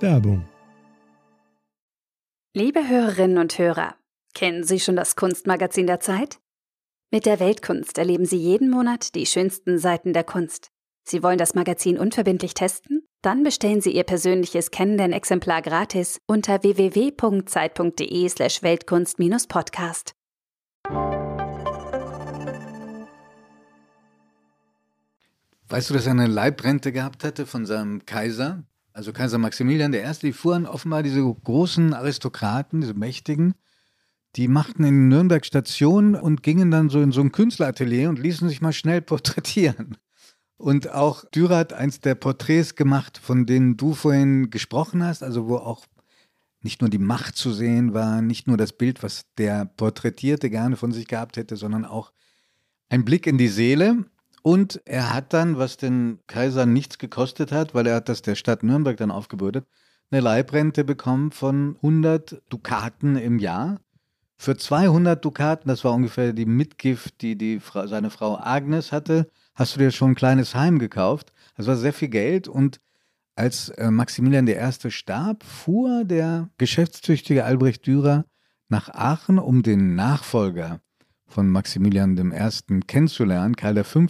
[0.00, 0.46] Werbung.
[2.52, 3.96] Liebe Hörerinnen und Hörer,
[4.34, 6.38] kennen Sie schon das Kunstmagazin der Zeit?
[7.14, 10.72] Mit der Weltkunst erleben Sie jeden Monat die schönsten Seiten der Kunst.
[11.04, 13.06] Sie wollen das Magazin unverbindlich testen?
[13.22, 20.16] Dann bestellen Sie Ihr persönliches Kennenden-Exemplar gratis unter www.zeit.de/slash Weltkunst-Podcast.
[25.68, 28.64] Weißt du, dass er eine Leibrente gehabt hatte von seinem Kaiser?
[28.92, 33.54] Also Kaiser Maximilian I., die fuhren offenbar diese großen Aristokraten, diese Mächtigen,
[34.36, 38.48] die machten in Nürnberg Station und gingen dann so in so ein Künstleratelier und ließen
[38.48, 39.96] sich mal schnell porträtieren.
[40.56, 45.48] Und auch Dürer hat eins der Porträts gemacht, von denen du vorhin gesprochen hast, also
[45.48, 45.84] wo auch
[46.62, 50.76] nicht nur die Macht zu sehen war, nicht nur das Bild, was der Porträtierte gerne
[50.76, 52.12] von sich gehabt hätte, sondern auch
[52.88, 54.06] ein Blick in die Seele.
[54.42, 58.34] Und er hat dann, was den Kaiser nichts gekostet hat, weil er hat das der
[58.34, 59.66] Stadt Nürnberg dann aufgebürdet,
[60.10, 63.80] eine Leibrente bekommen von 100 Dukaten im Jahr.
[64.36, 69.74] Für 200 Dukaten, das war ungefähr die Mitgift, die, die seine Frau Agnes hatte, hast
[69.74, 71.32] du dir schon ein kleines Heim gekauft.
[71.56, 72.80] Das war sehr viel Geld und
[73.36, 74.90] als äh, Maximilian I.
[74.90, 78.26] starb, fuhr der geschäftstüchtige Albrecht Dürer
[78.68, 80.80] nach Aachen, um den Nachfolger
[81.26, 82.80] von Maximilian I.
[82.86, 84.06] kennenzulernen, Karl V.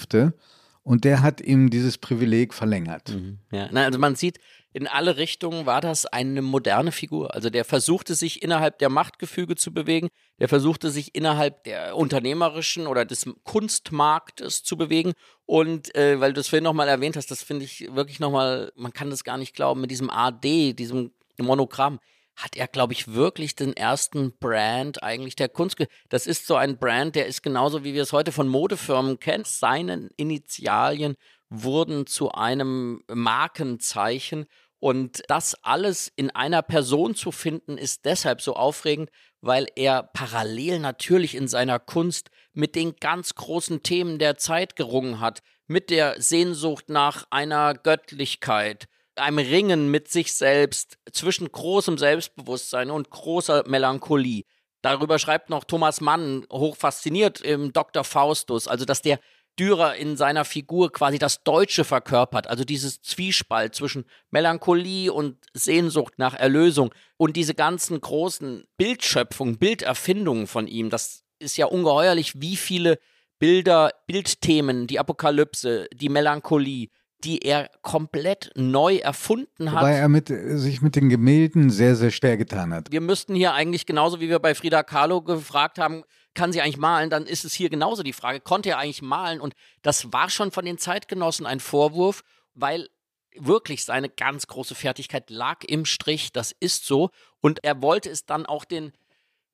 [0.83, 3.15] Und der hat ihm dieses Privileg verlängert.
[3.15, 3.39] Mhm.
[3.51, 4.39] Ja, Na, also man sieht,
[4.75, 7.33] in alle Richtungen war das eine moderne Figur.
[7.33, 10.09] Also der versuchte sich innerhalb der Machtgefüge zu bewegen,
[10.41, 15.13] der versuchte sich innerhalb der unternehmerischen oder des Kunstmarktes zu bewegen.
[15.47, 18.93] Und äh, weil du es vorhin nochmal erwähnt hast, das finde ich wirklich nochmal, man
[18.93, 22.01] kann das gar nicht glauben, mit diesem AD, diesem Monogramm
[22.35, 25.77] hat er, glaube ich, wirklich den ersten Brand eigentlich der Kunst.
[26.09, 29.45] Das ist so ein Brand, der ist genauso, wie wir es heute von Modefirmen kennen.
[29.47, 31.15] Seine Initialien
[31.49, 34.47] wurden zu einem Markenzeichen.
[34.85, 39.09] Und das alles in einer Person zu finden, ist deshalb so aufregend,
[39.41, 45.21] weil er parallel natürlich in seiner Kunst mit den ganz großen Themen der Zeit gerungen
[45.21, 48.85] hat, mit der Sehnsucht nach einer Göttlichkeit,
[49.17, 54.45] einem Ringen mit sich selbst zwischen großem Selbstbewusstsein und großer Melancholie.
[54.83, 58.05] Darüber schreibt noch Thomas Mann hoch fasziniert im Dr.
[58.05, 59.19] Faustus, also dass der
[59.59, 66.15] Dürer in seiner Figur quasi das Deutsche verkörpert, also dieses Zwiespalt zwischen Melancholie und Sehnsucht
[66.17, 72.57] nach Erlösung und diese ganzen großen Bildschöpfungen, Bilderfindungen von ihm, das ist ja ungeheuerlich, wie
[72.57, 72.99] viele
[73.39, 76.89] Bilder, Bildthemen, die Apokalypse, die Melancholie,
[77.25, 79.83] die er komplett neu erfunden hat.
[79.83, 82.93] Weil er mit, sich mit den Gemälden sehr, sehr schwer getan hat.
[82.93, 86.77] Wir müssten hier eigentlich genauso wie wir bei Frida Kahlo gefragt haben, kann sie eigentlich
[86.77, 89.41] malen, dann ist es hier genauso die Frage, konnte er eigentlich malen?
[89.41, 92.89] Und das war schon von den Zeitgenossen ein Vorwurf, weil
[93.37, 97.11] wirklich seine ganz große Fertigkeit lag im Strich, das ist so.
[97.41, 98.93] Und er wollte es dann auch den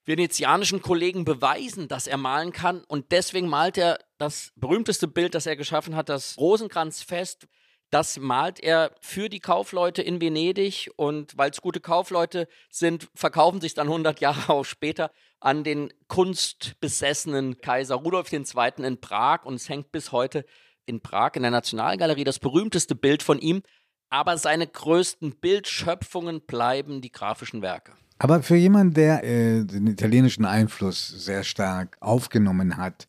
[0.05, 2.85] venezianischen Kollegen beweisen, dass er malen kann.
[2.85, 7.47] Und deswegen malt er das berühmteste Bild, das er geschaffen hat, das Rosenkranzfest.
[7.91, 13.61] Das malt er für die Kaufleute in Venedig und weil es gute Kaufleute sind, verkaufen
[13.61, 18.45] sich dann 100 Jahre auch später an den kunstbesessenen Kaiser Rudolf II.
[18.79, 20.45] in Prag und es hängt bis heute
[20.87, 23.63] in Prag in der Nationalgalerie das berühmteste Bild von ihm.
[24.09, 27.93] Aber seine größten Bildschöpfungen bleiben die grafischen Werke.
[28.19, 33.09] Aber für jemanden, der äh, den italienischen Einfluss sehr stark aufgenommen hat,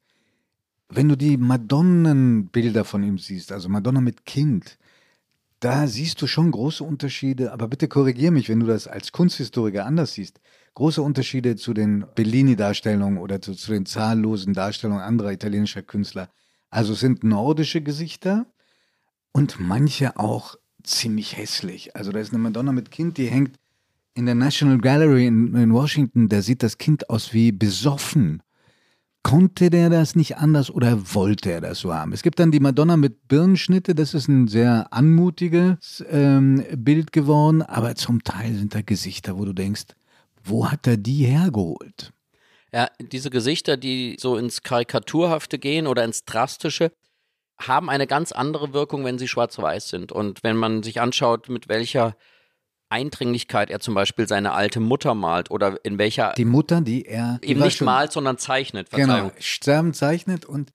[0.94, 4.78] wenn du die Madonnenbilder von ihm siehst, also Madonna mit Kind,
[5.62, 9.86] da siehst du schon große Unterschiede, aber bitte korrigier mich, wenn du das als Kunsthistoriker
[9.86, 10.42] anders siehst.
[10.74, 16.30] Große Unterschiede zu den Bellini-Darstellungen oder zu, zu den zahllosen Darstellungen anderer italienischer Künstler.
[16.70, 18.48] Also sind nordische Gesichter
[19.34, 21.96] und manche auch ziemlich hässlich.
[21.96, 23.56] Also da ist eine Madonna mit Kind, die hängt
[24.14, 28.42] in der National Gallery in, in Washington, da sieht das Kind aus wie besoffen.
[29.24, 32.12] Konnte der das nicht anders oder wollte er das so haben?
[32.12, 37.62] Es gibt dann die Madonna mit Birnenschnitte, das ist ein sehr anmutiges ähm, Bild geworden,
[37.62, 39.84] aber zum Teil sind da Gesichter, wo du denkst,
[40.44, 42.12] wo hat er die hergeholt?
[42.74, 46.92] Ja, diese Gesichter, die so ins Karikaturhafte gehen oder ins Drastische,
[47.60, 50.12] haben eine ganz andere Wirkung, wenn sie schwarz-weiß sind.
[50.12, 52.16] Und wenn man sich anschaut, mit welcher
[52.92, 56.34] Eindringlichkeit er zum Beispiel seine alte Mutter malt oder in welcher.
[56.34, 57.40] Die Mutter, die er.
[57.44, 58.90] Die eben nicht schon, malt, sondern zeichnet.
[58.92, 60.72] Genau, Sterben zeichnet und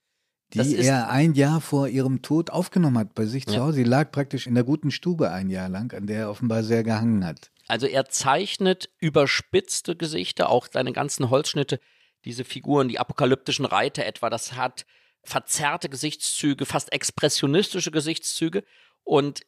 [0.55, 3.53] die er ein Jahr vor ihrem Tod aufgenommen hat bei sich ja.
[3.53, 3.79] zu Hause.
[3.79, 6.85] Sie lag praktisch in der guten Stube ein Jahr lang, an der er offenbar sehr
[6.85, 7.51] gehangen hat.
[7.69, 11.81] Also er zeichnet überspitzte Gesichter, auch seine ganzen Holzschnitte,
[12.25, 14.87] diese Figuren, die apokalyptischen Reiter etwa, das hat
[15.25, 18.63] verzerrte Gesichtszüge, fast expressionistische Gesichtszüge.
[19.03, 19.41] Und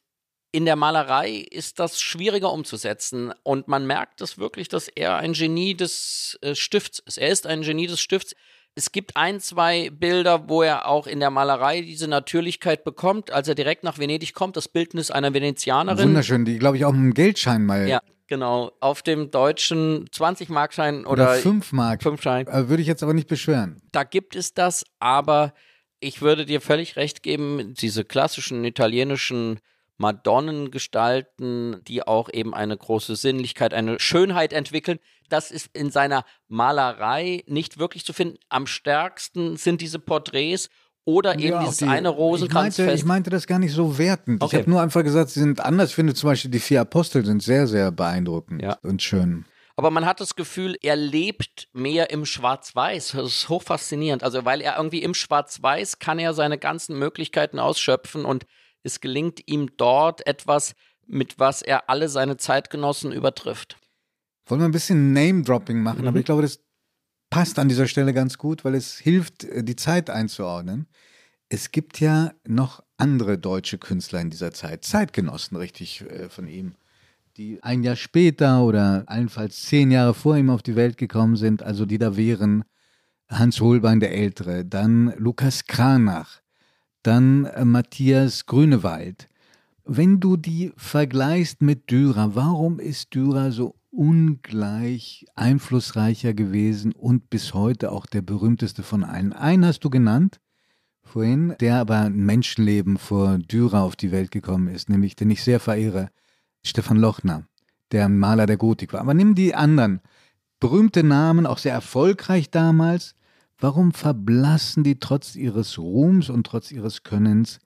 [0.50, 5.16] in der Malerei ist das schwieriger umzusetzen und man merkt es das wirklich, dass er
[5.16, 7.18] ein Genie des äh, Stifts ist.
[7.18, 8.34] Er ist ein Genie des Stifts.
[8.74, 13.48] Es gibt ein, zwei Bilder, wo er auch in der Malerei diese Natürlichkeit bekommt, als
[13.48, 16.08] er direkt nach Venedig kommt, das Bildnis einer Venezianerin.
[16.08, 17.88] Wunderschön, die glaube ich auch einen Geldschein mal.
[17.88, 22.02] Ja, genau, auf dem deutschen 20-Markschein oder, oder 5 Mark.
[22.02, 22.46] 5 Schein.
[22.46, 23.82] Äh, würde ich jetzt aber nicht beschweren.
[23.92, 25.52] Da gibt es das, aber
[26.00, 29.58] ich würde dir völlig recht geben, diese klassischen italienischen
[29.98, 34.98] Madonnengestalten, die auch eben eine große Sinnlichkeit, eine Schönheit entwickeln.
[35.28, 38.38] Das ist in seiner Malerei nicht wirklich zu finden.
[38.48, 40.70] Am stärksten sind diese Porträts
[41.04, 42.78] oder eben ja, dieses die, eine Rosenkranzfest.
[42.78, 44.42] Ich meinte, ich meinte das gar nicht so wertend.
[44.42, 44.56] Okay.
[44.56, 45.90] Ich habe nur einfach gesagt, sie sind anders.
[45.90, 48.78] Ich finde zum Beispiel die vier Apostel sind sehr, sehr beeindruckend ja.
[48.82, 49.44] und schön.
[49.78, 53.12] Aber man hat das Gefühl, er lebt mehr im Schwarz-Weiß.
[53.12, 54.24] Das ist hochfaszinierend.
[54.24, 58.44] Also, weil er irgendwie im Schwarz-Weiß kann er seine ganzen Möglichkeiten ausschöpfen und
[58.82, 60.74] es gelingt ihm dort etwas,
[61.06, 63.78] mit was er alle seine Zeitgenossen übertrifft.
[64.46, 66.08] Wollen wir ein bisschen Name-Dropping machen, mhm.
[66.08, 66.60] aber ich glaube, das
[67.30, 70.86] passt an dieser Stelle ganz gut, weil es hilft, äh, die Zeit einzuordnen.
[71.48, 76.74] Es gibt ja noch andere deutsche Künstler in dieser Zeit, Zeitgenossen richtig äh, von ihm,
[77.36, 81.62] die ein Jahr später oder allenfalls zehn Jahre vor ihm auf die Welt gekommen sind,
[81.62, 82.64] also die da wären
[83.28, 86.40] Hans Holbein der Ältere, dann Lukas Kranach,
[87.08, 89.30] dann äh, Matthias Grünewald.
[89.86, 97.54] Wenn du die vergleichst mit Dürer, warum ist Dürer so ungleich einflussreicher gewesen und bis
[97.54, 99.32] heute auch der berühmteste von allen?
[99.32, 100.38] Einen hast du genannt
[101.02, 105.42] vorhin, der aber ein Menschenleben vor Dürer auf die Welt gekommen ist, nämlich den ich
[105.42, 106.10] sehr verehre,
[106.62, 107.44] Stefan Lochner.
[107.90, 109.00] der Maler der Gotik war.
[109.00, 110.02] Aber nimm die anderen.
[110.60, 113.14] Berühmte Namen, auch sehr erfolgreich damals.
[113.60, 117.58] Warum verblassen die trotz ihres Ruhms und trotz ihres Könnens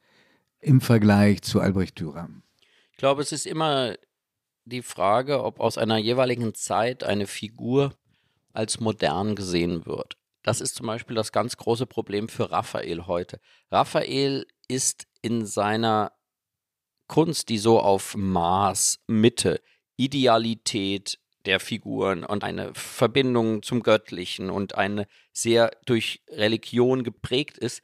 [0.58, 2.30] im Vergleich zu Albrecht Dürer?
[2.92, 3.94] Ich glaube, es ist immer
[4.64, 7.94] die Frage, ob aus einer jeweiligen Zeit eine Figur
[8.54, 10.16] als modern gesehen wird.
[10.42, 13.38] Das ist zum Beispiel das ganz große Problem für Raphael heute.
[13.70, 16.12] Raphael ist in seiner
[17.06, 19.60] Kunst, die so auf Maß, Mitte,
[19.96, 27.82] Idealität der Figuren und eine Verbindung zum Göttlichen und eine sehr durch Religion geprägt ist,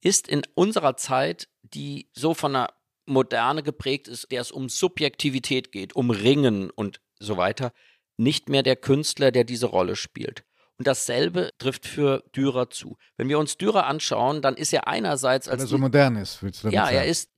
[0.00, 2.72] ist in unserer Zeit, die so von einer
[3.06, 7.72] Moderne geprägt ist, der es um Subjektivität geht, um Ringen und so weiter,
[8.16, 10.44] nicht mehr der Künstler, der diese Rolle spielt.
[10.76, 12.98] Und dasselbe trifft für Dürer zu.
[13.16, 15.60] Wenn wir uns Dürer anschauen, dann ist er einerseits als.
[15.60, 16.96] Weil er so modern ist, willst du damit Ja, sagen?
[16.96, 17.30] er ist.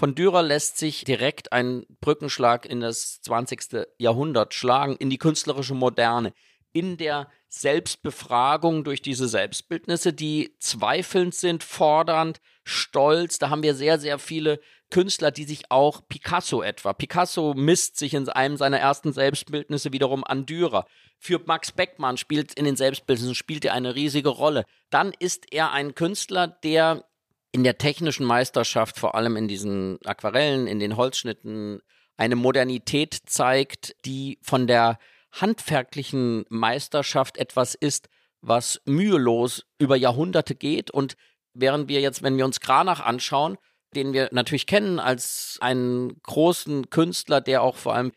[0.00, 3.86] Von Dürer lässt sich direkt ein Brückenschlag in das 20.
[3.98, 6.32] Jahrhundert schlagen, in die künstlerische Moderne,
[6.72, 13.38] in der Selbstbefragung durch diese Selbstbildnisse, die zweifelnd sind, fordernd, stolz.
[13.38, 16.94] Da haben wir sehr, sehr viele Künstler, die sich auch Picasso etwa.
[16.94, 20.86] Picasso misst sich in einem seiner ersten Selbstbildnisse wiederum an Dürer.
[21.18, 24.64] Für Max Beckmann spielt in den Selbstbildnissen spielt er eine riesige Rolle.
[24.88, 27.04] Dann ist er ein Künstler, der
[27.52, 31.80] in der technischen Meisterschaft, vor allem in diesen Aquarellen, in den Holzschnitten,
[32.16, 34.98] eine Modernität zeigt, die von der
[35.32, 38.08] handwerklichen Meisterschaft etwas ist,
[38.40, 40.90] was mühelos über Jahrhunderte geht.
[40.90, 41.16] Und
[41.54, 43.56] während wir jetzt, wenn wir uns Kranach anschauen,
[43.94, 48.12] den wir natürlich kennen als einen großen Künstler, der auch vor allem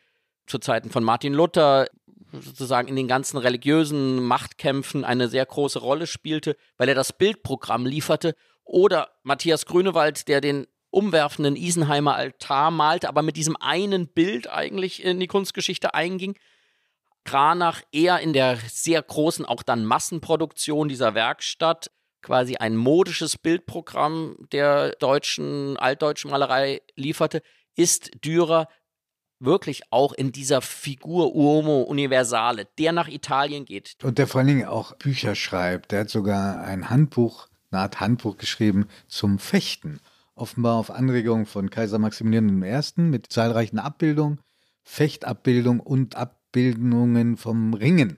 [0.45, 1.87] zu Zeiten von Martin Luther
[2.31, 7.85] sozusagen in den ganzen religiösen Machtkämpfen eine sehr große Rolle spielte, weil er das Bildprogramm
[7.85, 8.35] lieferte.
[8.63, 15.03] Oder Matthias Grünewald, der den umwerfenden Isenheimer Altar malte, aber mit diesem einen Bild eigentlich
[15.03, 16.37] in die Kunstgeschichte einging.
[17.25, 21.89] Kranach eher in der sehr großen, auch dann Massenproduktion dieser Werkstatt,
[22.21, 27.41] quasi ein modisches Bildprogramm der deutschen, altdeutschen Malerei lieferte,
[27.75, 28.67] ist Dürer
[29.39, 33.95] wirklich auch in dieser Figur Uomo Universale, der nach Italien geht.
[34.03, 35.91] Und der vor allen Dingen auch Bücher schreibt.
[35.91, 39.99] Der hat sogar ein Handbuch, eine Art Handbuch geschrieben zum Fechten.
[40.35, 43.01] Offenbar auf Anregung von Kaiser Maximilian I.
[43.01, 44.39] mit zahlreichen Abbildungen,
[44.83, 48.17] Fechtabbildungen und Abbildungen vom Ringen.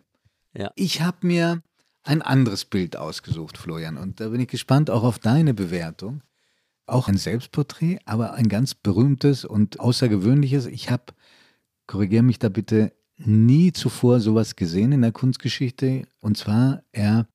[0.54, 0.72] Ja.
[0.76, 1.62] Ich habe mir
[2.04, 6.22] ein anderes Bild ausgesucht, Florian, und da bin ich gespannt auch auf deine Bewertung.
[6.88, 10.68] Auch ein Selbstporträt, aber ein ganz berühmtes und außergewöhnliches.
[10.68, 11.06] Ich habe,
[11.88, 16.04] korrigiere mich da bitte, nie zuvor sowas gesehen in der Kunstgeschichte.
[16.22, 17.28] Und zwar, er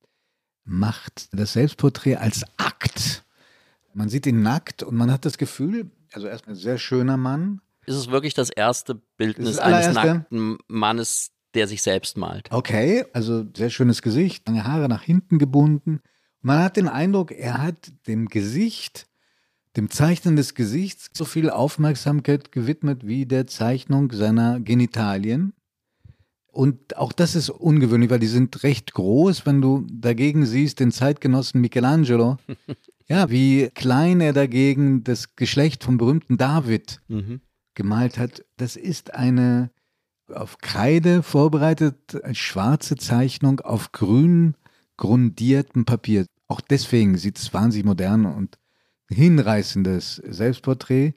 [0.71, 3.23] macht das Selbstporträt als Akt.
[3.93, 7.61] Man sieht ihn nackt und man hat das Gefühl, also erstmal ein sehr schöner Mann.
[7.85, 12.47] Ist es wirklich das erste Bildnis Das eines nackten Mannes, der sich selbst malt?
[12.51, 15.99] Okay, also sehr schönes Gesicht, lange Haare nach hinten gebunden.
[16.41, 19.07] Man hat den Eindruck, er hat dem Gesicht,
[19.75, 25.53] dem Zeichnen des Gesichts so viel Aufmerksamkeit gewidmet wie der Zeichnung seiner Genitalien.
[26.51, 30.91] Und auch das ist ungewöhnlich, weil die sind recht groß, wenn du dagegen siehst den
[30.91, 32.37] Zeitgenossen Michelangelo.
[33.07, 37.39] ja, wie klein er dagegen das Geschlecht vom berühmten David Mhm.
[37.73, 38.43] gemalt hat.
[38.57, 39.71] Das ist eine
[40.33, 44.55] auf Kreide vorbereitet, eine schwarze Zeichnung auf grün
[44.97, 46.25] grundiertem Papier.
[46.47, 48.59] Auch deswegen sieht es wahnsinnig modern und
[49.09, 51.13] hinreißendes Selbstporträt.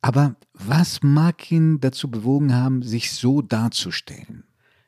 [0.00, 4.44] Aber was mag ihn dazu bewogen haben, sich so darzustellen?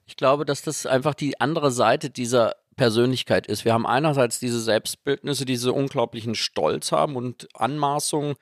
[0.06, 3.64] Ich glaube, dass das einfach die andere Seite dieser Persönlichkeit ist.
[3.64, 8.34] Wir haben einerseits diese Selbstbildnisse, die diese unglaublichen Stolz haben und Anmaßung,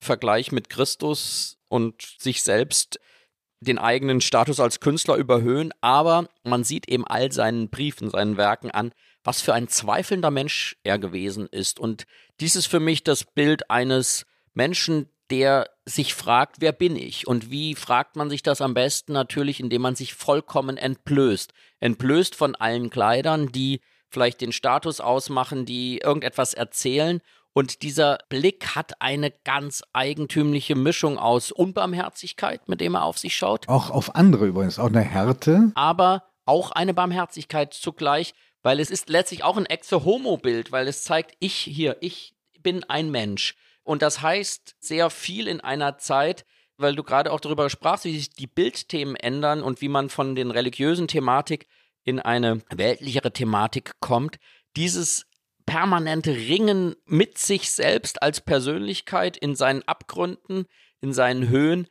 [0.00, 3.00] Vergleich mit Christus und sich selbst
[3.60, 8.70] den eigenen Status als Künstler überhöhen, aber man sieht eben all seinen Briefen, seinen Werken
[8.70, 8.92] an,
[9.24, 11.80] was für ein zweifelnder Mensch er gewesen ist.
[11.80, 12.04] Und
[12.40, 17.26] dies ist für mich das Bild eines Menschen, der sich fragt, wer bin ich?
[17.26, 19.12] Und wie fragt man sich das am besten?
[19.12, 21.52] Natürlich, indem man sich vollkommen entblößt.
[21.80, 27.20] Entblößt von allen Kleidern, die vielleicht den Status ausmachen, die irgendetwas erzählen.
[27.52, 33.36] Und dieser Blick hat eine ganz eigentümliche Mischung aus Unbarmherzigkeit, mit dem er auf sich
[33.36, 35.72] schaut, Auch auf andere übrigens, auch eine Härte.
[35.74, 41.34] aber auch eine Barmherzigkeit zugleich, weil es ist letztlich auch ein Exe-Homo-Bild, weil es zeigt,
[41.40, 43.54] ich hier, ich bin ein Mensch.
[43.88, 46.44] Und das heißt sehr viel in einer Zeit,
[46.76, 50.34] weil du gerade auch darüber sprachst, wie sich die Bildthemen ändern und wie man von
[50.34, 51.66] den religiösen Thematik
[52.04, 54.36] in eine weltlichere Thematik kommt.
[54.76, 55.24] Dieses
[55.64, 60.66] permanente Ringen mit sich selbst als Persönlichkeit in seinen Abgründen,
[61.00, 61.88] in seinen Höhen,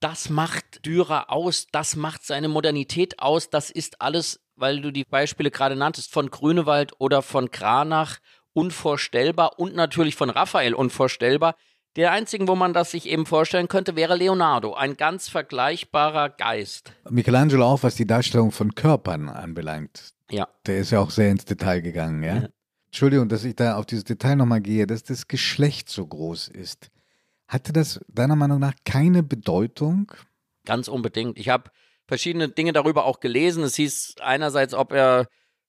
[0.00, 5.04] das macht Dürer aus, das macht seine Modernität aus, das ist alles, weil du die
[5.04, 8.16] Beispiele gerade nanntest, von Grünewald oder von Kranach
[8.52, 11.54] unvorstellbar und natürlich von Raphael unvorstellbar.
[11.96, 16.92] Der einzige, wo man das sich eben vorstellen könnte, wäre Leonardo, ein ganz vergleichbarer Geist.
[17.10, 20.12] Michelangelo auch, was die Darstellung von Körpern anbelangt.
[20.30, 20.48] Ja.
[20.66, 22.36] Der ist ja auch sehr ins Detail gegangen, ja.
[22.36, 22.48] Ja.
[22.86, 26.90] Entschuldigung, dass ich da auf dieses Detail nochmal gehe, dass das Geschlecht so groß ist.
[27.46, 30.12] Hatte das deiner Meinung nach keine Bedeutung?
[30.64, 31.38] Ganz unbedingt.
[31.38, 31.70] Ich habe
[32.06, 33.62] verschiedene Dinge darüber auch gelesen.
[33.62, 35.26] Es hieß einerseits, ob er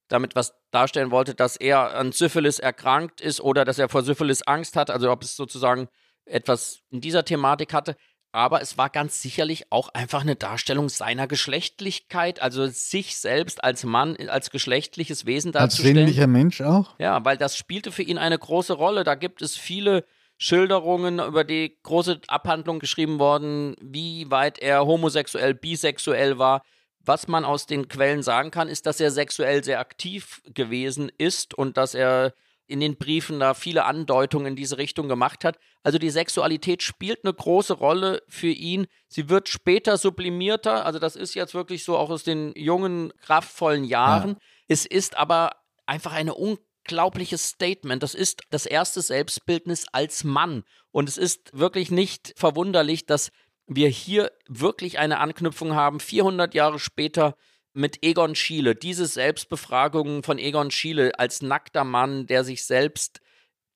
[0.09, 4.41] damit was darstellen wollte, dass er an Syphilis erkrankt ist oder dass er vor Syphilis
[4.41, 5.87] Angst hat, also ob es sozusagen
[6.25, 7.95] etwas in dieser Thematik hatte.
[8.31, 13.83] Aber es war ganz sicherlich auch einfach eine Darstellung seiner Geschlechtlichkeit, also sich selbst als
[13.83, 15.95] Mann, als geschlechtliches Wesen Als darzustellen.
[15.95, 16.93] sinnlicher Mensch auch?
[16.99, 19.03] Ja, weil das spielte für ihn eine große Rolle.
[19.03, 20.05] Da gibt es viele
[20.37, 26.61] Schilderungen, über die große Abhandlung geschrieben worden, wie weit er homosexuell, bisexuell war.
[27.09, 31.55] Was man aus den Quellen sagen kann, ist, dass er sexuell sehr aktiv gewesen ist
[31.55, 32.35] und dass er
[32.67, 35.57] in den Briefen da viele Andeutungen in diese Richtung gemacht hat.
[35.81, 38.85] Also die Sexualität spielt eine große Rolle für ihn.
[39.07, 40.85] Sie wird später sublimierter.
[40.85, 44.37] Also das ist jetzt wirklich so auch aus den jungen, kraftvollen Jahren.
[44.67, 45.53] Es ist aber
[45.87, 48.03] einfach eine unglaubliches Statement.
[48.03, 50.63] Das ist das erste Selbstbildnis als Mann.
[50.91, 53.31] Und es ist wirklich nicht verwunderlich, dass
[53.69, 57.35] wir hier wirklich eine Anknüpfung haben, 400 Jahre später
[57.73, 58.75] mit Egon Schiele.
[58.75, 63.21] Diese Selbstbefragungen von Egon Schiele als nackter Mann, der sich selbst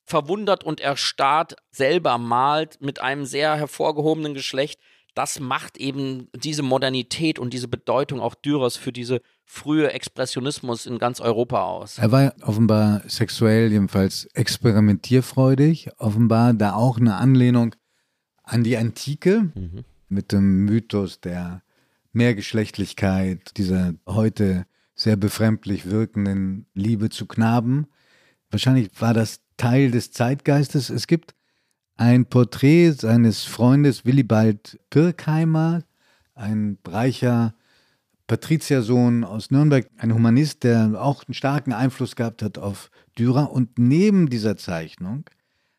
[0.06, 4.80] verwundert und erstarrt selber malt mit einem sehr hervorgehobenen Geschlecht.
[5.16, 10.98] Das macht eben diese Modernität und diese Bedeutung auch Dürers für diese frühe Expressionismus in
[10.98, 12.00] ganz Europa aus.
[12.00, 15.92] Er war offenbar sexuell, jedenfalls experimentierfreudig.
[16.00, 17.76] Offenbar da auch eine Anlehnung
[18.44, 19.84] an die Antike Mhm.
[20.10, 21.62] mit dem Mythos der
[22.12, 24.66] Mehrgeschlechtlichkeit, dieser heute
[24.96, 27.88] sehr befremdlich wirkenden Liebe zu Knaben.
[28.52, 30.90] Wahrscheinlich war das Teil des Zeitgeistes.
[30.90, 31.34] Es gibt
[31.96, 35.84] ein Porträt seines Freundes Willibald Pirkheimer,
[36.36, 37.54] ein reicher
[38.28, 43.52] Patriziersohn aus Nürnberg, ein Humanist, der auch einen starken Einfluss gehabt hat auf Dürer.
[43.52, 45.26] Und neben dieser Zeichnung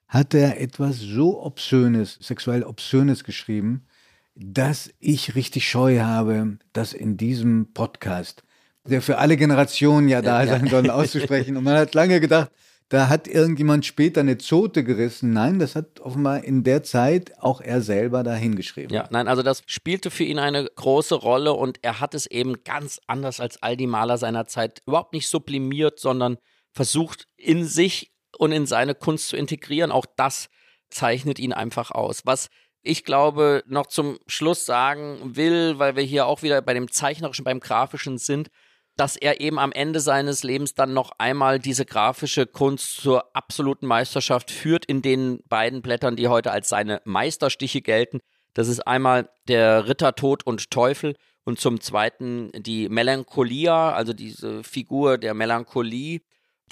[0.08, 3.86] hat er etwas so Obszönes, sexuell Obszönes geschrieben,
[4.34, 8.42] dass ich richtig Scheu habe, das in diesem Podcast,
[8.86, 10.50] der für alle Generationen ja da Ja.
[10.58, 11.56] sein soll, auszusprechen.
[11.56, 12.50] Und man hat lange gedacht,
[12.90, 15.32] da hat irgendjemand später eine Zote gerissen.
[15.32, 18.94] Nein, das hat offenbar in der Zeit auch er selber da hingeschrieben.
[18.94, 22.62] Ja, nein, also das spielte für ihn eine große Rolle und er hat es eben
[22.62, 26.36] ganz anders als all die Maler seiner Zeit überhaupt nicht sublimiert, sondern
[26.72, 29.92] versucht in sich und in seine Kunst zu integrieren.
[29.92, 30.48] Auch das
[30.90, 32.22] zeichnet ihn einfach aus.
[32.24, 32.48] Was
[32.82, 37.44] ich glaube, noch zum Schluss sagen will, weil wir hier auch wieder bei dem Zeichnerischen,
[37.44, 38.50] beim Grafischen sind,
[38.96, 43.86] dass er eben am Ende seines Lebens dann noch einmal diese grafische Kunst zur absoluten
[43.86, 48.20] Meisterschaft führt in den beiden Blättern, die heute als seine Meisterstiche gelten.
[48.52, 54.62] Das ist einmal der Ritter Tod und Teufel und zum zweiten die Melancholia, also diese
[54.62, 56.20] Figur der Melancholie.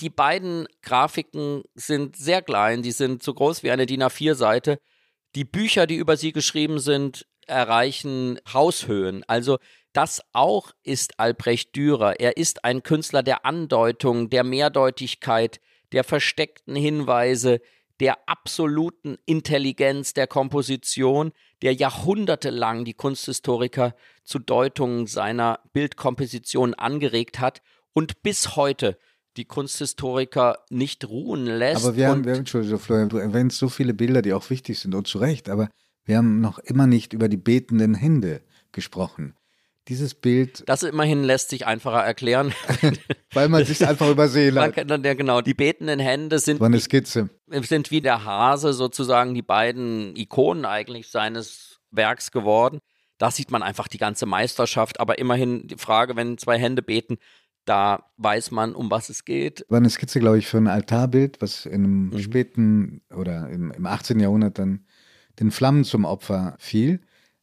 [0.00, 4.78] Die beiden Grafiken sind sehr klein, die sind so groß wie eine DIN A4-Seite.
[5.34, 9.24] Die Bücher, die über sie geschrieben sind, erreichen Haushöhen.
[9.26, 9.58] Also
[9.92, 12.18] das auch ist Albrecht Dürer.
[12.18, 15.60] Er ist ein Künstler der Andeutung, der Mehrdeutigkeit,
[15.92, 17.60] der versteckten Hinweise,
[18.00, 27.60] der absoluten Intelligenz der Komposition, der jahrhundertelang die Kunsthistoriker zu Deutungen seiner Bildkomposition angeregt hat
[27.92, 28.98] und bis heute
[29.36, 31.84] die Kunsthistoriker nicht ruhen lässt.
[31.84, 34.78] Aber wir haben, wir haben, Entschuldigung, Florian, du erwähnst so viele Bilder, die auch wichtig
[34.78, 35.68] sind und zu Recht, aber
[36.04, 39.34] wir haben noch immer nicht über die betenden Hände gesprochen.
[39.88, 42.54] Dieses Bild, das immerhin lässt sich einfacher erklären.
[43.32, 46.78] weil man sich einfach übersehen hat, kann ja, genau, die betenden Hände sind, war eine
[46.78, 47.30] Skizze.
[47.48, 52.78] sind wie der Hase sozusagen die beiden Ikonen eigentlich seines Werks geworden.
[53.18, 57.18] Da sieht man einfach die ganze Meisterschaft, aber immerhin die Frage, wenn zwei Hände beten,
[57.64, 59.64] da weiß man, um was es geht.
[59.68, 62.18] War eine Skizze, glaube ich, für ein Altarbild, was in einem Mhm.
[62.18, 64.18] späten oder im, im 18.
[64.20, 64.84] Jahrhundert dann
[65.38, 67.00] den Flammen zum Opfer fiel.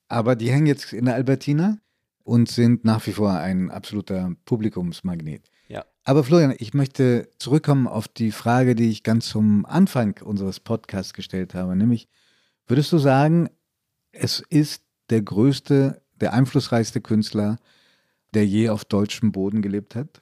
[0.08, 1.78] Aber die hängen jetzt in der Albertina
[2.24, 5.50] und sind nach wie vor ein absoluter Publikumsmagnet.
[5.68, 5.86] Ja.
[6.04, 11.14] Aber Florian, ich möchte zurückkommen auf die Frage, die ich ganz zum Anfang unseres Podcasts
[11.14, 12.08] gestellt habe, nämlich,
[12.68, 13.50] würdest du sagen,
[14.12, 17.58] es ist der größte, der einflussreichste Künstler,
[18.34, 20.22] der je auf deutschem Boden gelebt hat?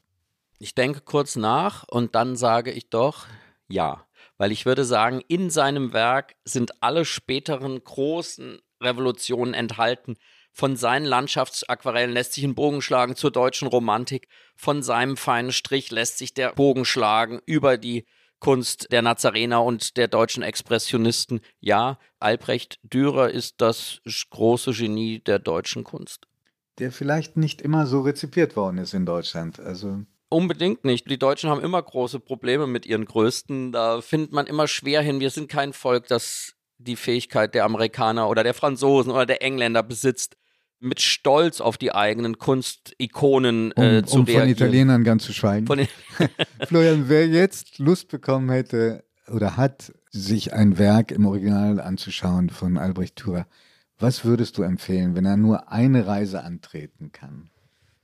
[0.60, 3.28] Ich denke kurz nach und dann sage ich doch
[3.68, 4.06] ja.
[4.38, 10.16] Weil ich würde sagen, in seinem Werk sind alle späteren großen Revolutionen enthalten.
[10.52, 14.28] Von seinen Landschaftsaquarellen lässt sich ein Bogen schlagen zur deutschen Romantik.
[14.56, 18.06] Von seinem feinen Strich lässt sich der Bogen schlagen über die
[18.40, 21.42] Kunst der Nazarener und der deutschen Expressionisten.
[21.60, 26.28] Ja, Albrecht Dürer ist das große Genie der deutschen Kunst.
[26.80, 29.60] Der vielleicht nicht immer so rezipiert worden ist in Deutschland.
[29.60, 31.10] Also Unbedingt nicht.
[31.10, 33.72] Die Deutschen haben immer große Probleme mit ihren Größten.
[33.72, 35.22] Da findet man immer schwer hin.
[35.22, 39.84] Wir sind kein Volk, das die Fähigkeit der Amerikaner oder der Franzosen oder der Engländer
[39.84, 40.36] besitzt,
[40.80, 44.42] mit Stolz auf die eigenen Kunstikonen äh, um, zu um reagieren.
[44.42, 45.68] von Italienern ganz zu schweigen.
[46.68, 52.78] Florian, wer jetzt Lust bekommen hätte oder hat, sich ein Werk im Original anzuschauen von
[52.78, 53.48] Albrecht Dürer,
[54.00, 57.50] was würdest du empfehlen, wenn er nur eine Reise antreten kann?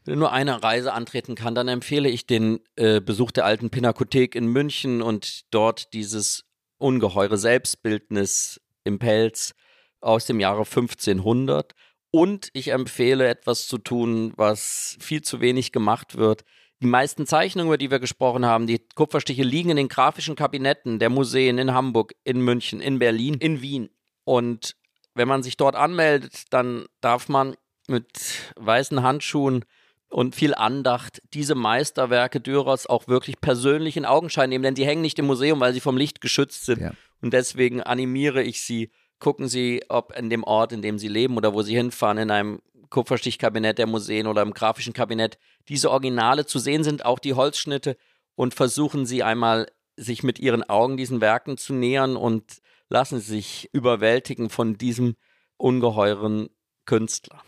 [0.05, 3.69] Wenn er nur eine Reise antreten kann, dann empfehle ich den äh, Besuch der alten
[3.69, 6.45] Pinakothek in München und dort dieses
[6.77, 9.53] ungeheure Selbstbildnis im Pelz
[10.01, 11.73] aus dem Jahre 1500.
[12.11, 16.43] Und ich empfehle etwas zu tun, was viel zu wenig gemacht wird.
[16.81, 20.99] Die meisten Zeichnungen, über die wir gesprochen haben, die Kupferstiche liegen in den grafischen Kabinetten
[20.99, 23.89] der Museen in Hamburg, in München, in Berlin, in Wien.
[24.25, 24.75] Und
[25.15, 27.55] wenn man sich dort anmeldet, dann darf man
[27.87, 28.07] mit
[28.55, 29.65] weißen Handschuhen
[30.09, 35.01] und viel Andacht diese Meisterwerke Dürers auch wirklich persönlich in Augenschein nehmen, denn sie hängen
[35.01, 36.81] nicht im Museum, weil sie vom Licht geschützt sind.
[36.81, 36.91] Ja.
[37.21, 41.37] Und deswegen animiere ich Sie, gucken Sie, ob in dem Ort, in dem Sie leben
[41.37, 42.59] oder wo Sie hinfahren, in einem
[42.89, 47.97] Kupferstichkabinett der Museen oder im grafischen Kabinett, diese Originale zu sehen sind, auch die Holzschnitte
[48.35, 53.35] und versuchen Sie einmal, sich mit Ihren Augen diesen Werken zu nähern und lassen Sie
[53.35, 55.15] sich überwältigen von diesem
[55.57, 56.49] ungeheuren
[56.85, 57.41] Künstler.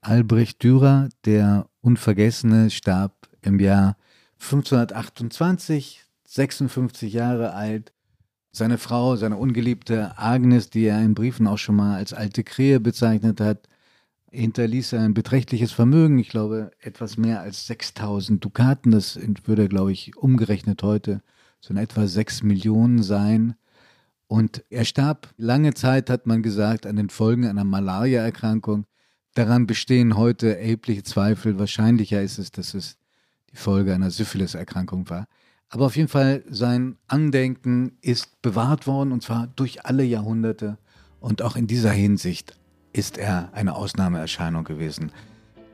[0.00, 3.96] Albrecht Dürer, der Unvergessene, starb im Jahr
[4.40, 7.92] 1528, 56 Jahre alt.
[8.52, 12.80] Seine Frau, seine ungeliebte Agnes, die er in Briefen auch schon mal als alte Krähe
[12.80, 13.68] bezeichnet hat,
[14.30, 20.16] hinterließ ein beträchtliches Vermögen, ich glaube etwas mehr als 6000 Dukaten, das würde, glaube ich,
[20.16, 21.22] umgerechnet heute
[21.60, 23.56] so in etwa 6 Millionen sein.
[24.28, 28.86] Und er starb, lange Zeit hat man gesagt, an den Folgen einer Malariaerkrankung.
[29.34, 31.58] Daran bestehen heute erhebliche Zweifel.
[31.58, 32.96] Wahrscheinlicher ist es, dass es
[33.52, 35.26] die Folge einer Syphilis-Erkrankung war.
[35.68, 40.78] Aber auf jeden Fall, sein Andenken ist bewahrt worden und zwar durch alle Jahrhunderte.
[41.20, 42.56] Und auch in dieser Hinsicht
[42.92, 45.12] ist er eine Ausnahmeerscheinung gewesen.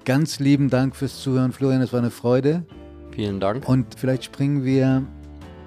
[0.04, 1.82] Ganz lieben Dank fürs Zuhören, Florian.
[1.82, 2.66] Es war eine Freude.
[3.12, 3.68] Vielen Dank.
[3.68, 5.06] Und vielleicht springen wir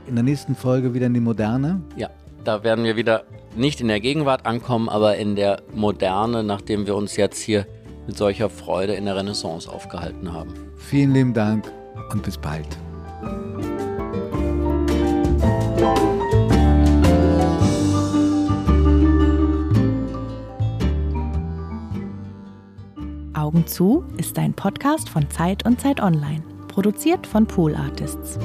[0.08, 1.82] in der nächsten Folge wieder in die Moderne.
[1.96, 2.10] Ja,
[2.46, 3.24] da werden wir wieder
[3.56, 7.66] nicht in der Gegenwart ankommen, aber in der Moderne, nachdem wir uns jetzt hier
[8.08, 10.54] mit solcher Freude in der Renaissance aufgehalten haben.
[10.78, 11.72] Vielen lieben Dank
[12.12, 12.68] und bis bald.
[23.34, 28.38] Augen zu ist ein Podcast von Zeit und Zeit Online, produziert von Pool Artists.